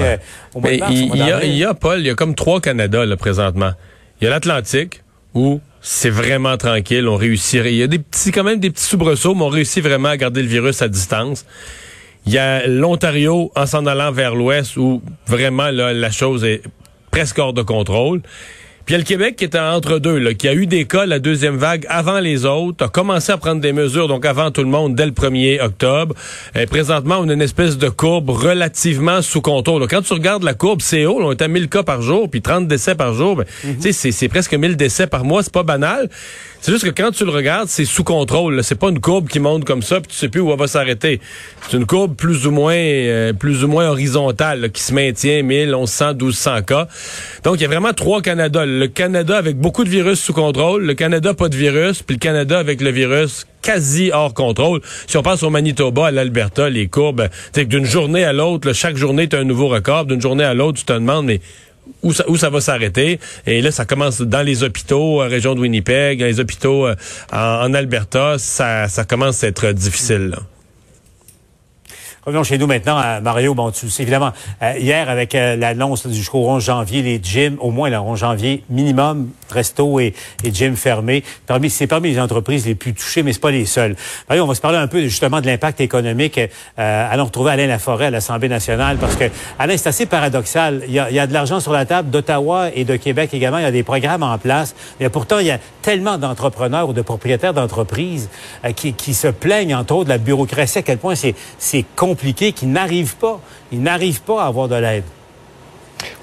au 0.56 0.62
mois 0.62 0.72
de 0.72 0.78
mars. 0.78 0.92
Il, 0.94 1.18
y 1.18 1.22
a, 1.32 1.44
il 1.44 1.56
y 1.56 1.66
a, 1.66 1.74
Paul, 1.74 2.00
il 2.00 2.08
y 2.08 2.10
a 2.10 2.16
comme 2.16 2.36
trois 2.36 2.62
Canada 2.62 3.06
là, 3.06 3.18
présentement. 3.18 3.72
Il 4.20 4.26
y 4.26 4.28
a 4.28 4.30
l'Atlantique 4.32 5.04
où 5.34 5.60
c'est 5.82 6.10
vraiment 6.10 6.58
tranquille. 6.58 7.08
On 7.08 7.16
réussit. 7.16 7.62
Il 7.66 7.76
y 7.76 7.84
a 7.84 7.88
des 7.88 8.00
petits, 8.00 8.32
quand 8.32 8.44
même 8.44 8.60
des 8.60 8.72
petits 8.72 8.84
soubresauts, 8.84 9.36
mais 9.36 9.44
on 9.44 9.50
réussit 9.50 9.84
vraiment 9.84 10.10
à 10.10 10.18
garder 10.18 10.42
le 10.42 10.48
virus 10.48 10.82
à 10.82 10.88
distance. 10.88 11.46
Il 12.26 12.34
y 12.34 12.38
a 12.38 12.68
l'Ontario 12.68 13.52
en 13.56 13.66
s'en 13.66 13.86
allant 13.86 14.12
vers 14.12 14.36
l'ouest 14.36 14.76
où 14.76 15.02
vraiment 15.28 15.70
la 15.72 16.12
chose 16.12 16.44
est 16.44 16.62
presque 17.12 17.40
hors 17.40 17.54
de 17.54 17.62
contrôle. 17.62 18.22
Puis 18.88 18.94
il 18.94 19.00
y 19.00 19.02
a 19.02 19.04
le 19.04 19.06
Québec 19.06 19.36
qui 19.36 19.44
était 19.44 19.60
entre 19.60 20.00
deux, 20.00 20.18
là, 20.18 20.34
qui 20.34 20.48
a 20.48 20.54
eu 20.54 20.66
des 20.66 20.86
cas, 20.86 21.06
la 21.06 21.20
deuxième 21.20 21.58
vague, 21.58 21.86
avant 21.90 22.22
les 22.22 22.46
autres, 22.46 22.86
a 22.86 22.88
commencé 22.88 23.34
à 23.34 23.38
prendre 23.38 23.60
des 23.60 23.74
mesures, 23.74 24.08
donc 24.08 24.26
avant 24.26 24.50
tout 24.50 24.62
le 24.62 24.70
monde, 24.70 24.96
dès 24.96 25.06
le 25.06 25.12
1er 25.12 25.62
octobre. 25.62 26.16
Et 26.56 26.68
présentement, 26.68 27.18
on 27.20 27.28
a 27.28 27.34
une 27.34 27.42
espèce 27.42 27.78
de 27.78 27.90
courbe 27.90 28.30
relativement 28.30 29.22
sous 29.22 29.42
contrôle. 29.42 29.86
Quand 29.90 30.04
tu 30.04 30.14
regardes 30.14 30.44
la 30.44 30.54
courbe, 30.54 30.80
c'est 30.82 31.06
haut, 31.06 31.20
on 31.20 31.34
est 31.34 31.42
à 31.42 31.50
1000 31.50 31.68
cas 31.68 31.84
par 31.84 32.02
jour, 32.02 32.30
puis 32.30 32.42
30 32.42 32.70
décès 32.70 32.96
par 32.96 33.14
jour. 33.14 33.36
Ben, 33.36 33.46
tu 33.82 33.92
sais, 33.92 34.12
c'est 34.14 34.30
presque 34.30 34.54
1000 34.54 34.78
décès 34.78 35.06
par 35.06 35.26
mois, 35.26 35.44
c'est 35.44 35.52
pas 35.52 35.64
banal. 35.64 36.10
C'est 36.62 36.72
juste 36.72 36.86
que 36.86 36.90
quand 36.90 37.12
tu 37.12 37.26
le 37.26 37.32
regardes, 37.32 37.68
c'est 37.68 37.86
sous 37.86 38.04
contrôle. 38.06 38.64
C'est 38.64 38.80
pas 38.80 38.90
une 38.90 39.00
courbe 39.00 39.28
qui 39.28 39.40
monte 39.40 39.66
comme 39.66 39.82
ça, 39.82 40.00
puis 40.00 40.12
tu 40.12 40.16
sais 40.16 40.30
plus 40.30 40.40
où 40.40 40.52
elle 40.52 40.60
va 40.60 40.68
s'arrêter. 40.68 41.20
C'est 41.68 41.76
une 41.76 41.86
courbe 41.86 42.16
plus 42.16 42.48
ou 42.48 42.52
moins, 42.52 42.74
euh, 42.74 43.34
plus 43.34 43.66
ou 43.66 43.68
moins 43.68 43.88
horizontale, 43.90 44.72
qui 44.72 44.82
se 44.82 44.94
maintient 44.94 45.44
1000, 45.44 45.76
1100, 45.76 46.14
1200 46.14 46.62
cas. 46.64 46.88
Donc 47.44 47.56
il 47.58 47.62
y 47.62 47.66
a 47.66 47.68
vraiment 47.68 47.92
trois 47.92 48.22
Canada. 48.22 48.66
Le 48.78 48.88
Canada 48.88 49.36
avec 49.38 49.58
beaucoup 49.58 49.84
de 49.84 49.90
virus 49.90 50.20
sous 50.20 50.34
contrôle, 50.34 50.86
le 50.86 50.94
Canada 50.94 51.34
pas 51.34 51.50
de 51.50 51.56
virus, 51.56 52.04
puis 52.04 52.18
le 52.18 52.20
Canada 52.20 52.60
avec 52.60 52.80
le 52.80 52.92
virus 52.92 53.48
quasi 53.64 54.12
hors 54.14 54.36
contrôle. 54.36 54.82
Si 55.08 55.18
on 55.18 55.24
passe 55.24 55.42
au 55.42 55.50
Manitoba, 55.50 56.08
à 56.08 56.12
l'Alberta, 56.12 56.70
les 56.70 56.88
courbes, 56.88 57.28
c'est 57.54 57.66
d'une 57.66 57.86
journée 57.86 58.24
à 58.24 58.34
l'autre, 58.34 58.74
chaque 58.74 58.96
journée 58.96 59.24
est 59.24 59.34
un 59.34 59.46
nouveau 59.46 59.68
record. 59.68 60.06
D'une 60.06 60.22
journée 60.22 60.44
à 60.44 60.54
l'autre, 60.54 60.78
tu 60.78 60.86
te 60.86 60.94
demandes, 60.94 61.26
mais 61.26 61.42
où 62.04 62.14
ça, 62.14 62.50
va 62.52 62.62
s'arrêter? 62.62 63.20
Et 63.48 63.62
là, 63.62 63.72
ça 63.72 63.86
commence 63.86 64.22
dans 64.22 64.44
les 64.44 64.62
hôpitaux, 64.62 65.24
euh, 65.24 65.28
région 65.28 65.56
de 65.56 65.60
Winnipeg, 65.62 66.22
les 66.22 66.40
hôpitaux 66.40 66.86
euh, 66.86 66.96
en, 67.34 67.74
Alberta, 67.74 68.36
ça, 68.38 68.88
ça 68.88 69.06
commence 69.06 69.44
à 69.44 69.48
être 69.48 69.72
difficile. 69.72 70.30
Là. 70.30 70.38
Revenons 72.28 72.44
chez 72.44 72.58
nous 72.58 72.68
maintenant, 72.68 72.98
à 72.98 73.22
Mario. 73.22 73.54
Bon, 73.54 73.72
tu 73.72 73.90
sais, 73.90 74.04
évidemment, 74.04 74.34
euh, 74.62 74.74
hier, 74.78 75.10
avec 75.10 75.34
euh, 75.34 75.56
l'annonce 75.56 76.10
jusqu'au 76.10 76.50
11 76.50 76.62
janvier, 76.62 77.02
les 77.02 77.22
gyms, 77.24 77.56
au 77.62 77.72
moins 77.72 77.90
le 77.90 77.98
11 77.98 78.20
janvier, 78.20 78.66
minimum, 78.70 79.30
resto 79.50 80.02
et, 80.02 80.14
et 80.44 80.54
gym 80.54 80.76
fermés. 80.76 81.24
Parmi, 81.46 81.70
c'est 81.70 81.88
parmi 81.88 82.12
les 82.12 82.20
entreprises 82.20 82.66
les 82.66 82.76
plus 82.76 82.94
touchées, 82.94 83.24
mais 83.24 83.32
c'est 83.32 83.40
pas 83.40 83.52
les 83.52 83.66
seules. 83.66 83.96
Mario, 84.28 84.44
on 84.44 84.48
va 84.48 84.56
se 84.56 84.60
parler 84.60 84.78
un 84.78 84.88
peu 84.88 85.04
justement 85.04 85.40
de 85.40 85.46
l'impact 85.46 85.80
économique. 85.80 86.38
Euh, 86.38 87.08
allons 87.10 87.24
retrouver 87.24 87.52
Alain 87.52 87.68
Laforêt 87.68 88.08
à 88.08 88.10
l'Assemblée 88.10 88.50
nationale, 88.50 88.98
parce 88.98 89.16
que, 89.16 89.30
Alain, 89.58 89.78
c'est 89.78 89.88
assez 89.88 90.06
paradoxal. 90.06 90.84
Il 90.86 90.94
y 90.94 91.00
a, 91.00 91.10
il 91.10 91.16
y 91.16 91.20
a 91.20 91.28
de 91.28 91.34
l'argent 91.34 91.62
sur 91.62 91.72
la 91.72 91.86
table 91.86 92.10
d'Ottawa 92.10 92.72
et 92.76 92.84
de 92.84 92.98
Québec 92.98 93.34
également. 93.34 93.60
Il 93.60 93.64
y 93.64 93.68
a 93.68 93.72
des 93.72 93.84
programmes 93.84 94.24
en 94.24 94.38
place. 94.38 94.76
Mais 95.00 95.08
pourtant, 95.08 95.40
il 95.40 95.46
y 95.46 95.52
a 95.52 95.60
tellement 95.82 96.18
d'entrepreneurs 96.18 96.90
ou 96.90 96.94
de 96.94 97.02
propriétaires 97.02 97.54
d'entreprises 97.54 98.28
euh, 98.66 98.74
qui, 98.74 98.92
qui 98.92 99.14
se 99.14 99.30
plaignent, 99.30 99.76
entre 99.76 99.96
autres, 99.96 100.06
de 100.06 100.10
la 100.10 100.18
bureaucratie, 100.18 100.80
à 100.80 100.82
quel 100.82 100.98
point 100.98 101.16
c'est, 101.16 101.34
c'est 101.58 101.86
compliqué, 102.18 102.52
qu'ils 102.52 102.72
n'arrivent 102.72 103.16
pas, 103.18 103.40
ils 103.72 103.82
n'arrivent 103.82 104.22
pas 104.22 104.42
à 104.42 104.48
avoir 104.48 104.68
de 104.68 104.76
l'aide. 104.76 105.04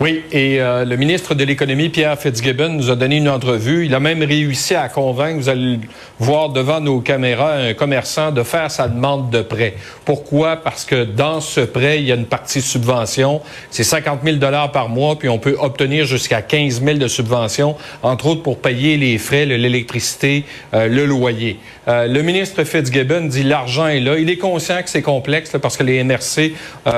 Oui, 0.00 0.24
et 0.32 0.60
euh, 0.60 0.84
le 0.84 0.96
ministre 0.96 1.36
de 1.36 1.44
l'Économie, 1.44 1.88
Pierre 1.88 2.18
Fitzgibbon, 2.18 2.70
nous 2.70 2.90
a 2.90 2.96
donné 2.96 3.18
une 3.18 3.28
entrevue. 3.28 3.86
Il 3.86 3.94
a 3.94 4.00
même 4.00 4.24
réussi 4.24 4.74
à 4.74 4.88
convaincre, 4.88 5.38
vous 5.38 5.48
allez 5.48 5.78
voir 6.18 6.48
devant 6.48 6.80
nos 6.80 6.98
caméras, 6.98 7.54
un 7.58 7.74
commerçant 7.74 8.32
de 8.32 8.42
faire 8.42 8.72
sa 8.72 8.88
demande 8.88 9.30
de 9.30 9.42
prêt. 9.42 9.74
Pourquoi? 10.04 10.56
Parce 10.56 10.84
que 10.84 11.04
dans 11.04 11.40
ce 11.40 11.60
prêt, 11.60 12.00
il 12.00 12.06
y 12.06 12.12
a 12.12 12.16
une 12.16 12.26
partie 12.26 12.60
subvention. 12.60 13.40
C'est 13.70 13.84
50 13.84 14.22
000 14.24 14.38
par 14.72 14.88
mois, 14.88 15.16
puis 15.16 15.28
on 15.28 15.38
peut 15.38 15.56
obtenir 15.60 16.06
jusqu'à 16.06 16.42
15 16.42 16.82
000 16.82 16.98
de 16.98 17.06
subvention, 17.06 17.76
entre 18.02 18.26
autres 18.26 18.42
pour 18.42 18.58
payer 18.58 18.96
les 18.96 19.16
frais, 19.16 19.46
l'électricité, 19.46 20.44
euh, 20.74 20.88
le 20.88 21.06
loyer. 21.06 21.60
Euh, 21.86 22.08
le 22.08 22.22
ministre 22.22 22.64
Fitzgibbon 22.64 23.26
dit 23.26 23.44
l'argent 23.44 23.86
est 23.86 24.00
là. 24.00 24.18
Il 24.18 24.28
est 24.28 24.38
conscient 24.38 24.82
que 24.82 24.90
c'est 24.90 25.02
complexe 25.02 25.52
parce 25.62 25.76
que 25.76 25.84
les 25.84 26.02
MRC 26.02 26.52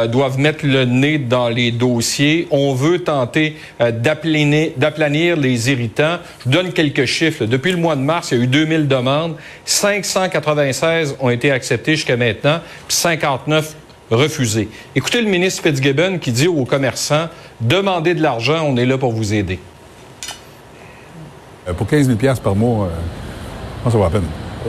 doivent 0.08 0.38
mettre 0.38 0.64
le 0.64 0.84
nez 0.84 1.18
dans 1.18 1.48
les 1.48 1.72
dossiers. 1.72 2.48
On 2.50 2.72
veut 2.72 2.85
tenter 2.94 3.56
euh, 3.80 3.90
d'aplanir 3.90 5.36
les 5.36 5.70
irritants. 5.70 6.18
Je 6.40 6.44
vous 6.44 6.50
donne 6.50 6.72
quelques 6.72 7.04
chiffres. 7.04 7.44
Depuis 7.44 7.72
le 7.72 7.78
mois 7.78 7.96
de 7.96 8.00
mars, 8.00 8.30
il 8.30 8.38
y 8.38 8.40
a 8.40 8.44
eu 8.44 8.46
2000 8.46 8.88
demandes. 8.88 9.36
596 9.64 11.16
ont 11.20 11.30
été 11.30 11.50
acceptées 11.50 11.96
jusqu'à 11.96 12.16
maintenant, 12.16 12.60
puis 12.86 12.96
59 12.96 13.74
refusées. 14.10 14.68
Écoutez 14.94 15.20
le 15.20 15.28
ministre 15.28 15.62
Fitzgibbon 15.62 16.18
qui 16.18 16.32
dit 16.32 16.48
aux 16.48 16.64
commerçants, 16.64 17.28
demandez 17.60 18.14
de 18.14 18.22
l'argent, 18.22 18.64
on 18.66 18.76
est 18.76 18.86
là 18.86 18.98
pour 18.98 19.12
vous 19.12 19.34
aider. 19.34 19.58
Euh, 21.68 21.72
pour 21.72 21.86
15 21.86 22.06
000 22.06 22.34
par 22.42 22.54
mois, 22.54 22.86
euh, 22.86 23.90
ça 23.90 23.98
va 23.98 24.06
à 24.06 24.10
peine. 24.10 24.22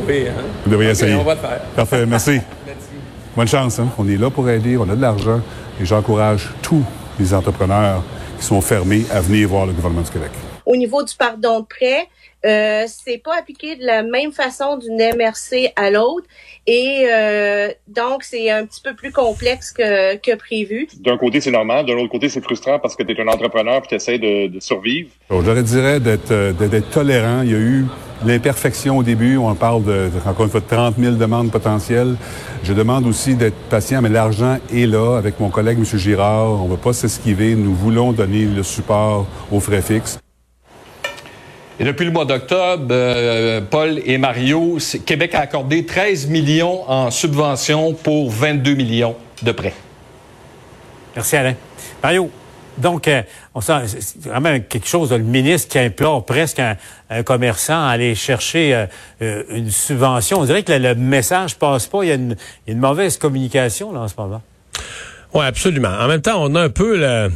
Oui, 0.07 0.25
hein? 0.27 0.41
Vous 0.63 0.71
devriez 0.71 0.91
essayer. 0.91 1.15
On 1.15 1.23
va 1.23 1.35
le 1.35 1.39
faire. 1.39 1.61
Parfait, 1.75 2.05
merci. 2.05 2.31
merci. 2.65 2.89
Bonne 3.35 3.47
chance. 3.47 3.79
Hein? 3.79 3.89
On 3.97 4.07
est 4.07 4.17
là 4.17 4.29
pour 4.29 4.49
aider, 4.49 4.77
on 4.77 4.89
a 4.89 4.95
de 4.95 5.01
l'argent 5.01 5.41
et 5.81 5.85
j'encourage 5.85 6.49
tous 6.61 6.83
les 7.19 7.33
entrepreneurs 7.33 8.03
qui 8.39 8.45
sont 8.45 8.61
fermés 8.61 9.05
à 9.11 9.21
venir 9.21 9.49
voir 9.49 9.65
le 9.65 9.73
gouvernement 9.73 10.01
du 10.03 10.11
Québec. 10.11 10.31
Au 10.67 10.75
niveau 10.75 11.01
du 11.01 11.15
pardon 11.15 11.61
de 11.61 11.65
prêt, 11.65 12.09
euh, 12.45 12.83
c'est 12.87 13.19
pas 13.19 13.37
appliqué 13.39 13.77
de 13.77 13.85
la 13.85 14.03
même 14.03 14.33
façon 14.33 14.77
d'une 14.77 14.97
MRC 14.97 15.71
à 15.77 15.89
l'autre 15.89 16.27
et 16.67 17.07
euh, 17.09 17.69
donc 17.87 18.23
c'est 18.23 18.51
un 18.51 18.65
petit 18.65 18.81
peu 18.81 18.93
plus 18.93 19.13
complexe 19.13 19.71
que, 19.71 20.17
que 20.17 20.35
prévu. 20.35 20.89
D'un 20.99 21.17
côté 21.17 21.39
c'est 21.39 21.51
normal, 21.51 21.85
de 21.85 21.93
l'autre 21.93 22.11
côté 22.11 22.27
c'est 22.27 22.41
frustrant 22.41 22.79
parce 22.79 22.97
que 22.97 23.03
tu 23.03 23.13
es 23.13 23.21
un 23.21 23.29
entrepreneur 23.29 23.77
et 23.77 23.87
tu 23.87 23.95
essaies 23.95 24.19
de, 24.19 24.47
de, 24.47 24.59
survivre. 24.59 25.09
je 25.29 25.35
leur 25.37 25.63
dirais 25.63 26.01
d'être 26.01 26.31
euh, 26.31 26.51
d'être 26.51 26.89
tolérant. 26.89 27.43
Il 27.43 27.51
y 27.51 27.55
a 27.55 27.59
eu 27.59 27.85
l'imperfection 28.25 28.97
au 28.97 29.03
début. 29.03 29.37
On 29.37 29.55
parle 29.55 29.85
de, 29.85 30.09
encore 30.27 30.45
une 30.45 30.51
fois, 30.51 30.59
de 30.59 30.67
30 30.67 30.95
000 30.99 31.15
demandes 31.15 31.49
potentielles. 31.49 32.17
Je 32.63 32.73
demande 32.73 33.07
aussi 33.07 33.35
d'être 33.35 33.57
patient, 33.69 34.01
mais 34.01 34.09
l'argent 34.09 34.57
est 34.73 34.85
là. 34.85 35.17
Avec 35.17 35.39
mon 35.39 35.49
collègue, 35.49 35.77
M. 35.77 35.85
Girard, 35.97 36.61
on 36.61 36.65
ne 36.65 36.71
va 36.71 36.77
pas 36.77 36.91
s'esquiver. 36.91 37.55
Nous 37.55 37.73
voulons 37.73 38.11
donner 38.11 38.43
le 38.43 38.63
support 38.63 39.25
aux 39.49 39.61
frais 39.61 39.81
fixes. 39.81 40.19
Et 41.79 41.83
depuis 41.83 42.05
le 42.05 42.11
mois 42.11 42.25
d'octobre, 42.25 42.87
euh, 42.89 43.61
Paul 43.61 44.01
et 44.05 44.17
Mario, 44.17 44.77
Québec 45.05 45.35
a 45.35 45.41
accordé 45.41 45.85
13 45.85 46.27
millions 46.27 46.89
en 46.89 47.11
subventions 47.11 47.93
pour 47.93 48.31
22 48.31 48.73
millions 48.73 49.15
de 49.43 49.51
prêts. 49.51 49.73
Merci 51.15 51.35
Alain. 51.35 51.55
Mario, 52.01 52.31
donc, 52.77 53.07
euh, 53.07 53.23
on 53.55 53.61
sent 53.61 53.73
c'est 53.87 54.29
vraiment 54.29 54.59
quelque 54.59 54.87
chose, 54.87 55.11
le 55.11 55.19
ministre 55.19 55.69
qui 55.69 55.79
implore 55.79 56.25
presque 56.25 56.59
un, 56.59 57.23
commerçant 57.23 57.85
à 57.85 57.89
aller 57.89 58.13
chercher 58.15 58.73
euh, 58.73 58.85
euh, 59.21 59.43
une 59.49 59.71
subvention. 59.71 60.39
On 60.39 60.45
dirait 60.45 60.63
que 60.63 60.71
le, 60.71 60.79
le 60.79 60.95
message 60.95 61.55
passe 61.55 61.87
pas. 61.87 62.03
Il 62.03 62.09
y, 62.09 62.11
a 62.11 62.15
une, 62.15 62.35
il 62.65 62.69
y, 62.69 62.71
a 62.71 62.73
une, 62.73 62.79
mauvaise 62.79 63.17
communication 63.17 63.91
là 63.91 64.01
en 64.01 64.07
ce 64.07 64.13
moment. 64.17 64.41
Oui, 65.33 65.45
absolument. 65.45 65.91
En 65.99 66.07
même 66.07 66.21
temps, 66.21 66.41
on 66.41 66.53
a 66.55 66.61
un 66.61 66.69
peu 66.69 66.97
le 66.97 67.31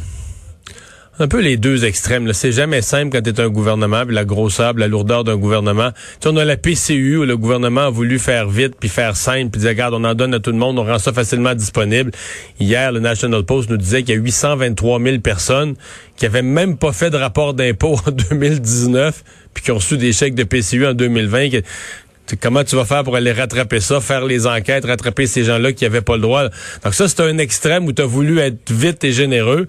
un 1.18 1.28
peu 1.28 1.40
les 1.40 1.56
deux 1.56 1.84
extrêmes. 1.84 2.32
C'est 2.32 2.52
jamais 2.52 2.80
simple 2.80 3.10
quand 3.10 3.22
tu 3.22 3.30
es 3.30 3.40
un 3.40 3.50
gouvernement, 3.50 4.06
puis 4.06 4.14
la 4.14 4.24
grosseur, 4.24 4.72
la 4.74 4.88
lourdeur 4.88 5.24
d'un 5.24 5.36
gouvernement. 5.36 5.90
Tu 6.20 6.28
on 6.28 6.36
a 6.36 6.44
la 6.44 6.56
PCU 6.56 7.18
où 7.18 7.24
le 7.24 7.36
gouvernement 7.36 7.82
a 7.82 7.90
voulu 7.90 8.18
faire 8.18 8.48
vite, 8.48 8.74
puis 8.80 8.88
faire 8.88 9.16
simple, 9.16 9.50
puis 9.50 9.60
dire, 9.60 9.70
regarde, 9.70 9.94
on 9.94 10.04
en 10.04 10.14
donne 10.14 10.32
à 10.32 10.40
tout 10.40 10.50
le 10.50 10.56
monde, 10.56 10.78
on 10.78 10.84
rend 10.84 10.98
ça 10.98 11.12
facilement 11.12 11.54
disponible. 11.54 12.12
Hier, 12.58 12.92
le 12.92 13.00
National 13.00 13.44
Post 13.44 13.68
nous 13.68 13.76
disait 13.76 14.02
qu'il 14.02 14.14
y 14.14 14.18
a 14.18 14.20
823 14.20 15.00
000 15.00 15.18
personnes 15.18 15.74
qui 16.16 16.26
avaient 16.26 16.42
même 16.42 16.76
pas 16.78 16.92
fait 16.92 17.10
de 17.10 17.16
rapport 17.16 17.52
d'impôt 17.52 17.96
en 18.06 18.10
2019, 18.10 19.22
puis 19.52 19.64
qui 19.64 19.70
ont 19.70 19.76
reçu 19.76 19.98
des 19.98 20.12
chèques 20.12 20.34
de 20.34 20.44
PCU 20.44 20.86
en 20.86 20.94
2020 20.94 21.48
comment 22.40 22.64
tu 22.64 22.76
vas 22.76 22.84
faire 22.84 23.04
pour 23.04 23.16
aller 23.16 23.32
rattraper 23.32 23.80
ça, 23.80 24.00
faire 24.00 24.24
les 24.24 24.46
enquêtes, 24.46 24.84
rattraper 24.84 25.26
ces 25.26 25.44
gens-là 25.44 25.72
qui 25.72 25.84
n'avaient 25.84 26.00
pas 26.00 26.16
le 26.16 26.22
droit? 26.22 26.44
Donc 26.84 26.94
ça, 26.94 27.08
c'est 27.08 27.20
un 27.20 27.38
extrême 27.38 27.86
où 27.86 27.92
tu 27.92 28.02
as 28.02 28.06
voulu 28.06 28.38
être 28.38 28.70
vite 28.70 29.04
et 29.04 29.12
généreux. 29.12 29.66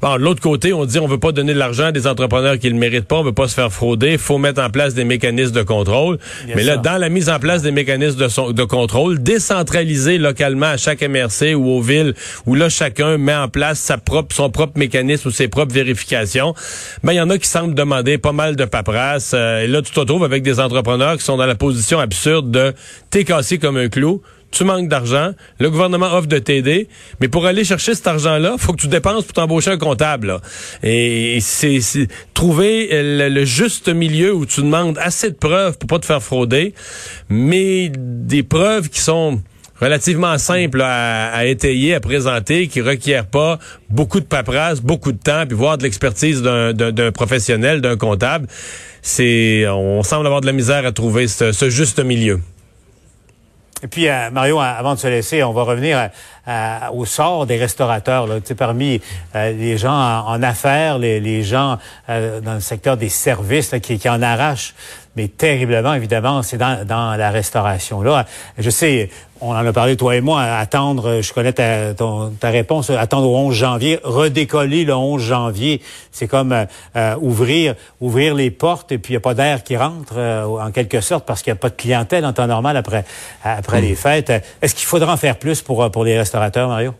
Bon, 0.00 0.14
de 0.16 0.20
l'autre 0.20 0.40
côté, 0.40 0.72
on 0.72 0.84
dit 0.84 0.98
on 0.98 1.06
veut 1.06 1.18
pas 1.18 1.32
donner 1.32 1.54
de 1.54 1.58
l'argent 1.58 1.86
à 1.86 1.92
des 1.92 2.06
entrepreneurs 2.06 2.58
qui 2.58 2.68
le 2.68 2.76
méritent 2.76 3.06
pas, 3.06 3.16
on 3.16 3.24
veut 3.24 3.32
pas 3.32 3.48
se 3.48 3.54
faire 3.54 3.72
frauder, 3.72 4.12
il 4.12 4.18
faut 4.18 4.38
mettre 4.38 4.62
en 4.62 4.70
place 4.70 4.94
des 4.94 5.04
mécanismes 5.04 5.52
de 5.52 5.62
contrôle. 5.62 6.18
Mais 6.54 6.62
là, 6.62 6.76
dans 6.76 6.98
la 6.98 7.08
mise 7.08 7.28
en 7.28 7.38
place 7.38 7.62
des 7.62 7.70
mécanismes 7.72 8.18
de, 8.18 8.52
de 8.52 8.64
contrôle, 8.64 9.22
décentraliser 9.22 10.18
localement 10.18 10.66
à 10.66 10.76
chaque 10.76 11.02
MRC 11.02 11.54
ou 11.54 11.68
aux 11.70 11.80
villes, 11.80 12.14
où 12.46 12.54
là, 12.54 12.68
chacun 12.68 13.18
met 13.18 13.34
en 13.34 13.48
place 13.48 13.78
sa 13.78 13.98
propre, 13.98 14.34
son 14.34 14.50
propre 14.50 14.78
mécanisme 14.78 15.28
ou 15.28 15.30
ses 15.30 15.48
propres 15.48 15.74
vérifications, 15.74 16.54
ben 17.02 17.12
il 17.12 17.16
y 17.16 17.20
en 17.20 17.30
a 17.30 17.38
qui 17.38 17.48
semblent 17.48 17.74
demander 17.74 18.18
pas 18.18 18.32
mal 18.32 18.56
de 18.56 18.64
paperasse. 18.64 19.32
Euh, 19.34 19.62
et 19.62 19.66
là, 19.66 19.82
tu 19.82 19.92
te 19.92 20.00
retrouves 20.00 20.24
avec 20.24 20.42
des 20.42 20.60
entrepreneurs 20.60 21.16
qui 21.16 21.24
sont 21.24 21.36
dans 21.36 21.46
la 21.46 21.54
position 21.54 21.98
absurde 22.04 22.50
de 22.50 22.74
t'es 23.10 23.24
cassé 23.24 23.58
comme 23.58 23.76
un 23.76 23.88
clou, 23.88 24.22
tu 24.54 24.64
manques 24.64 24.88
d'argent, 24.88 25.32
le 25.58 25.70
gouvernement 25.70 26.14
offre 26.14 26.28
de 26.28 26.38
t'aider, 26.38 26.88
mais 27.20 27.28
pour 27.28 27.44
aller 27.44 27.64
chercher 27.64 27.94
cet 27.94 28.06
argent-là, 28.06 28.54
faut 28.56 28.72
que 28.72 28.80
tu 28.80 28.88
dépenses 28.88 29.24
pour 29.24 29.32
t'embaucher 29.32 29.72
un 29.72 29.78
comptable. 29.78 30.40
Et 30.82 31.38
c'est 31.40 31.80
trouver 32.34 32.88
le, 32.92 33.44
juste 33.44 33.88
milieu 33.88 34.32
où 34.32 34.46
tu 34.46 34.62
demandes 34.62 34.96
assez 34.98 35.30
de 35.30 35.34
preuves 35.34 35.76
pour 35.76 35.88
pas 35.88 35.98
te 35.98 36.06
faire 36.06 36.22
frauder, 36.22 36.72
mais 37.28 37.90
des 37.96 38.44
preuves 38.44 38.88
qui 38.88 39.00
sont 39.00 39.42
relativement 39.80 40.38
simples 40.38 40.80
à, 40.80 41.32
à, 41.32 41.44
étayer, 41.44 41.94
à 41.94 42.00
présenter, 42.00 42.68
qui 42.68 42.80
requièrent 42.80 43.26
pas 43.26 43.58
beaucoup 43.90 44.20
de 44.20 44.26
paperasse, 44.26 44.80
beaucoup 44.80 45.12
de 45.12 45.18
temps, 45.18 45.44
puis 45.46 45.56
voir 45.56 45.78
de 45.78 45.82
l'expertise 45.82 46.42
d'un 46.42 47.12
professionnel, 47.12 47.80
d'un 47.80 47.96
comptable. 47.96 48.46
C'est, 49.02 49.66
on 49.68 50.02
semble 50.02 50.26
avoir 50.26 50.40
de 50.40 50.46
la 50.46 50.52
misère 50.52 50.86
à 50.86 50.92
trouver 50.92 51.28
ce, 51.28 51.52
ce 51.52 51.68
juste 51.68 52.00
milieu. 52.00 52.40
Et 53.82 53.86
puis, 53.86 54.08
euh, 54.08 54.30
Mario, 54.30 54.58
avant 54.60 54.94
de 54.94 54.98
se 54.98 55.08
laisser, 55.08 55.42
on 55.42 55.52
va 55.52 55.64
revenir 55.64 56.08
au 56.92 57.04
sort 57.04 57.44
des 57.44 57.58
restaurateurs, 57.58 58.26
là, 58.26 58.36
parmi 58.56 59.00
les 59.34 59.76
gens 59.76 60.24
en, 60.26 60.42
affaires, 60.42 60.98
les, 60.98 61.42
gens 61.42 61.78
dans 62.08 62.54
le 62.54 62.60
secteur 62.60 62.96
des 62.96 63.10
services 63.10 63.74
qui, 63.82 63.98
qui 63.98 64.08
en 64.08 64.22
arrachent 64.22 64.74
mais 65.16 65.28
terriblement, 65.28 65.94
évidemment, 65.94 66.42
c'est 66.42 66.58
dans, 66.58 66.84
dans 66.86 67.16
la 67.16 67.30
restauration. 67.30 68.02
Là, 68.02 68.26
je 68.58 68.70
sais, 68.70 69.10
on 69.40 69.50
en 69.50 69.66
a 69.66 69.72
parlé, 69.72 69.96
toi 69.96 70.16
et 70.16 70.20
moi, 70.20 70.42
attendre, 70.42 71.20
je 71.20 71.32
connais 71.32 71.52
ta, 71.52 71.92
ta 71.94 72.50
réponse, 72.50 72.90
attendre 72.90 73.28
au 73.28 73.36
11 73.36 73.54
janvier, 73.54 74.00
redécoller 74.02 74.84
le 74.84 74.94
11 74.94 75.22
janvier, 75.22 75.82
c'est 76.12 76.26
comme 76.26 76.52
euh, 76.52 76.64
euh, 76.96 77.16
ouvrir 77.20 77.74
ouvrir 78.00 78.34
les 78.34 78.50
portes 78.50 78.90
et 78.92 78.98
puis 78.98 79.12
il 79.12 79.16
n'y 79.16 79.18
a 79.18 79.20
pas 79.20 79.34
d'air 79.34 79.62
qui 79.62 79.76
rentre, 79.76 80.14
euh, 80.16 80.44
en 80.44 80.70
quelque 80.70 81.00
sorte, 81.00 81.26
parce 81.26 81.42
qu'il 81.42 81.52
n'y 81.52 81.58
a 81.58 81.60
pas 81.60 81.70
de 81.70 81.74
clientèle 81.74 82.24
en 82.24 82.32
temps 82.32 82.46
normal 82.46 82.76
après, 82.76 83.04
après 83.42 83.80
les 83.80 83.94
fêtes. 83.94 84.32
Est-ce 84.62 84.74
qu'il 84.74 84.86
faudra 84.86 85.12
en 85.12 85.16
faire 85.16 85.36
plus 85.36 85.62
pour, 85.62 85.90
pour 85.90 86.04
les 86.04 86.16
restaurateurs, 86.16 86.68
Mario? 86.68 86.94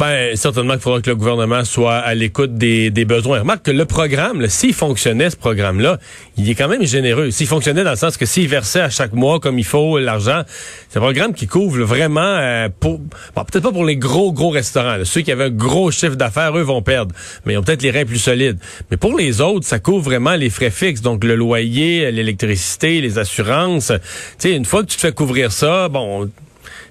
Ben, 0.00 0.34
certainement 0.34 0.72
qu'il 0.72 0.82
faudra 0.82 1.02
que 1.02 1.10
le 1.10 1.16
gouvernement 1.16 1.62
soit 1.62 1.96
à 1.96 2.14
l'écoute 2.14 2.54
des, 2.54 2.90
des 2.90 3.04
besoins. 3.04 3.40
Remarque 3.40 3.66
que 3.66 3.70
le 3.70 3.84
programme, 3.84 4.46
s'il 4.46 4.72
fonctionnait, 4.72 5.28
ce 5.28 5.36
programme-là, 5.36 5.98
il 6.38 6.48
est 6.48 6.54
quand 6.54 6.68
même 6.68 6.86
généreux. 6.86 7.30
S'il 7.30 7.46
fonctionnait 7.46 7.84
dans 7.84 7.90
le 7.90 7.96
sens 7.96 8.16
que 8.16 8.24
s'il 8.24 8.48
versait 8.48 8.80
à 8.80 8.88
chaque 8.88 9.12
mois 9.12 9.40
comme 9.40 9.58
il 9.58 9.64
faut 9.64 9.98
l'argent, 9.98 10.40
c'est 10.88 10.96
un 10.96 11.02
programme 11.02 11.34
qui 11.34 11.46
couvre 11.46 11.82
vraiment 11.82 12.22
euh, 12.22 12.70
pour, 12.80 12.98
bon, 12.98 13.44
peut-être 13.44 13.62
pas 13.62 13.72
pour 13.72 13.84
les 13.84 13.98
gros, 13.98 14.32
gros 14.32 14.48
restaurants. 14.48 14.96
Ceux 15.04 15.20
qui 15.20 15.32
avaient 15.32 15.44
un 15.44 15.50
gros 15.50 15.90
chiffre 15.90 16.16
d'affaires, 16.16 16.56
eux, 16.56 16.62
vont 16.62 16.80
perdre. 16.80 17.14
Mais 17.44 17.52
ils 17.52 17.58
ont 17.58 17.62
peut-être 17.62 17.82
les 17.82 17.90
reins 17.90 18.06
plus 18.06 18.16
solides. 18.16 18.58
Mais 18.90 18.96
pour 18.96 19.14
les 19.14 19.42
autres, 19.42 19.66
ça 19.66 19.80
couvre 19.80 20.04
vraiment 20.04 20.34
les 20.34 20.48
frais 20.48 20.70
fixes. 20.70 21.02
Donc, 21.02 21.24
le 21.24 21.34
loyer, 21.34 22.10
l'électricité, 22.10 23.02
les 23.02 23.18
assurances. 23.18 23.92
Tu 24.38 24.48
sais, 24.48 24.52
une 24.52 24.64
fois 24.64 24.82
que 24.82 24.88
tu 24.88 24.96
te 24.96 25.02
fais 25.02 25.12
couvrir 25.12 25.52
ça, 25.52 25.90
bon, 25.90 26.30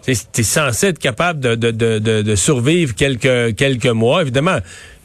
tu 0.06 0.12
es 0.12 0.44
censé 0.44 0.88
être 0.88 1.00
capable 1.00 1.40
de, 1.40 1.56
de, 1.56 1.72
de, 1.72 2.22
de, 2.22 2.36
survivre 2.36 2.96
quelques, 2.96 3.56
quelques 3.56 3.86
mois. 3.86 4.22
Évidemment, 4.22 4.60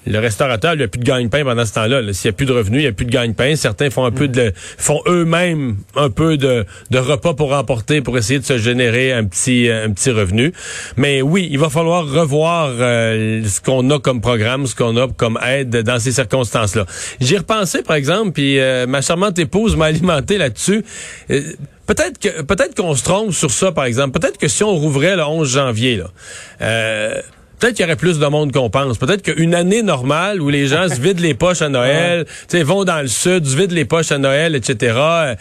le 0.06 0.18
restaurateur, 0.18 0.74
il 0.74 0.80
n'a 0.80 0.88
plus 0.88 0.98
de 0.98 1.04
gagne-pain 1.04 1.44
pendant 1.44 1.64
ce 1.64 1.72
temps-là. 1.74 2.12
S'il 2.12 2.28
n'y 2.28 2.34
a 2.34 2.36
plus 2.36 2.46
de 2.46 2.52
revenus, 2.52 2.80
il 2.80 2.84
n'y 2.84 2.88
a 2.88 2.92
plus 2.92 3.06
de 3.06 3.10
gagne-pain. 3.10 3.56
Certains 3.56 3.88
font 3.88 4.04
un 4.04 4.10
peu 4.10 4.28
de, 4.28 4.52
font 4.54 5.00
eux-mêmes 5.06 5.76
un 5.96 6.10
peu 6.10 6.36
de, 6.36 6.66
de 6.90 6.98
repas 6.98 7.32
pour 7.32 7.54
emporter, 7.54 8.02
pour 8.02 8.18
essayer 8.18 8.38
de 8.38 8.44
se 8.44 8.58
générer 8.58 9.12
un 9.12 9.24
petit, 9.24 9.70
un 9.70 9.90
petit 9.92 10.10
revenu. 10.10 10.52
Mais 10.96 11.22
oui, 11.22 11.48
il 11.50 11.58
va 11.58 11.70
falloir 11.70 12.06
revoir 12.06 12.70
euh, 12.78 13.42
ce 13.46 13.60
qu'on 13.60 13.88
a 13.90 13.98
comme 13.98 14.20
programme, 14.20 14.66
ce 14.66 14.74
qu'on 14.74 14.96
a 14.98 15.08
comme 15.08 15.38
aide 15.46 15.70
dans 15.70 15.98
ces 15.98 16.12
circonstances-là. 16.12 16.84
J'y 17.20 17.38
repensé, 17.38 17.82
par 17.82 17.96
exemple, 17.96 18.32
puis 18.32 18.58
euh, 18.58 18.86
ma 18.86 19.00
charmante 19.00 19.38
épouse 19.38 19.74
m'a 19.74 19.86
alimenté 19.86 20.36
là-dessus. 20.36 20.84
Euh, 21.30 21.40
Peut-être 21.86 22.18
que 22.18 22.42
peut-être 22.42 22.74
qu'on 22.74 22.94
se 22.94 23.04
trompe 23.04 23.32
sur 23.32 23.50
ça, 23.50 23.72
par 23.72 23.84
exemple. 23.84 24.18
Peut-être 24.18 24.38
que 24.38 24.48
si 24.48 24.64
on 24.64 24.74
rouvrait 24.74 25.16
le 25.16 25.24
11 25.24 25.48
janvier, 25.48 25.96
là, 25.96 26.06
euh, 26.62 27.20
peut-être 27.58 27.74
qu'il 27.74 27.84
y 27.84 27.86
aurait 27.86 27.96
plus 27.96 28.18
de 28.18 28.26
monde 28.26 28.52
qu'on 28.52 28.70
pense. 28.70 28.96
Peut-être 28.96 29.22
qu'une 29.22 29.54
année 29.54 29.82
normale 29.82 30.40
où 30.40 30.48
les 30.48 30.66
gens 30.66 30.88
se 30.94 31.00
vident 31.00 31.20
les 31.20 31.34
poches 31.34 31.60
à 31.60 31.68
Noël, 31.68 32.24
sais, 32.48 32.62
vont 32.62 32.84
dans 32.84 33.02
le 33.02 33.08
sud, 33.08 33.44
se 33.46 33.56
vident 33.56 33.74
les 33.74 33.84
poches 33.84 34.12
à 34.12 34.18
Noël, 34.18 34.54
etc. 34.54 34.94
Euh, 34.96 35.34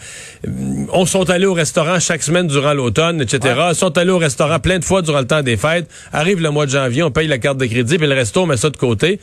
on 0.92 1.06
sont 1.06 1.30
allés 1.30 1.46
au 1.46 1.54
restaurant 1.54 1.98
chaque 1.98 2.22
semaine 2.22 2.46
durant 2.46 2.74
l'automne, 2.74 3.22
etc. 3.22 3.54
Ouais. 3.56 3.74
sont 3.74 3.96
allés 3.96 4.12
au 4.12 4.18
restaurant 4.18 4.58
plein 4.58 4.78
de 4.78 4.84
fois 4.84 5.00
durant 5.00 5.20
le 5.20 5.26
temps 5.26 5.42
des 5.42 5.56
fêtes. 5.56 5.88
Arrive 6.12 6.40
le 6.42 6.50
mois 6.50 6.66
de 6.66 6.70
janvier, 6.70 7.02
on 7.02 7.10
paye 7.10 7.26
la 7.26 7.38
carte 7.38 7.58
de 7.58 7.66
crédit, 7.66 7.96
puis 7.96 8.06
le 8.06 8.14
resto, 8.14 8.42
on 8.42 8.46
met 8.46 8.58
ça 8.58 8.68
de 8.68 8.76
côté. 8.76 9.18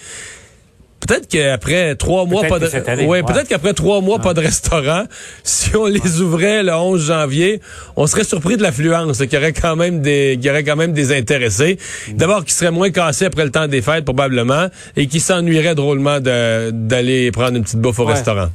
Peut-être 1.12 1.27
qu'après 1.27 1.96
trois 1.96 2.25
mois, 2.25 2.44
pas 2.44 2.58
de, 2.58 3.06
ouais, 3.06 3.22
peut-être 3.22 3.50
qu'après 3.50 3.74
trois 3.74 4.00
mois, 4.00 4.20
pas 4.20 4.34
de 4.34 4.39
restaurant, 4.39 5.03
si 5.44 5.75
on 5.75 5.86
les 5.86 6.22
ouvrait 6.22 6.63
le 6.63 6.74
11 6.74 7.06
janvier, 7.06 7.60
on 7.98 8.08
serait 8.08 8.24
surpris 8.24 8.56
de 8.56 8.63
l'affluence, 8.63 9.18
qu'il 9.18 9.34
y 9.34 9.38
aurait 9.38 9.51
quand 9.51 9.75
même 9.75 10.00
des, 10.00 10.38
qu'il 10.38 10.46
y 10.46 10.50
aurait 10.50 10.63
quand 10.63 10.77
même 10.77 10.94
des 10.94 11.13
intéressés. 11.13 11.77
Mm. 12.08 12.13
D'abord, 12.13 12.46
qui 12.46 12.53
seraient 12.53 12.72
moins 12.72 12.91
cassés 12.91 13.25
après 13.25 13.44
le 13.44 13.51
temps 13.51 13.68
des 13.68 13.82
fêtes, 13.82 14.06
probablement, 14.06 14.68
et 14.96 15.08
qui 15.08 15.20
s'ennuieraient 15.20 15.75
drôlement 15.75 16.22
d'aller 16.22 17.30
prendre 17.32 17.58
une 17.58 17.63
petite 17.63 17.82
bouffe 17.82 18.00
au 18.00 18.06
restaurant. 18.06 18.48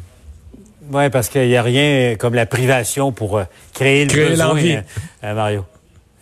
Oui, 0.91 1.11
parce 1.11 1.29
qu'il 1.29 1.49
n'y 1.49 1.57
a 1.57 1.63
rien 1.63 2.15
comme 2.17 2.33
la 2.33 2.47
privation 2.47 3.13
pour 3.13 3.37
euh, 3.37 3.45
créer 3.75 4.05
le 4.05 4.11
créer 4.11 4.35
l'envie. 4.35 4.79
Euh, 5.25 5.35
Mario. 5.35 5.67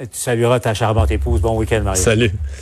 Tu 0.01 0.09
salueras 0.13 0.59
ta 0.59 0.75
charmante 0.75 1.13
épouse. 1.13 1.41
Bon 1.41 1.57
week-end, 1.57 1.83
Mario. 1.85 2.03
Salut. 2.03 2.33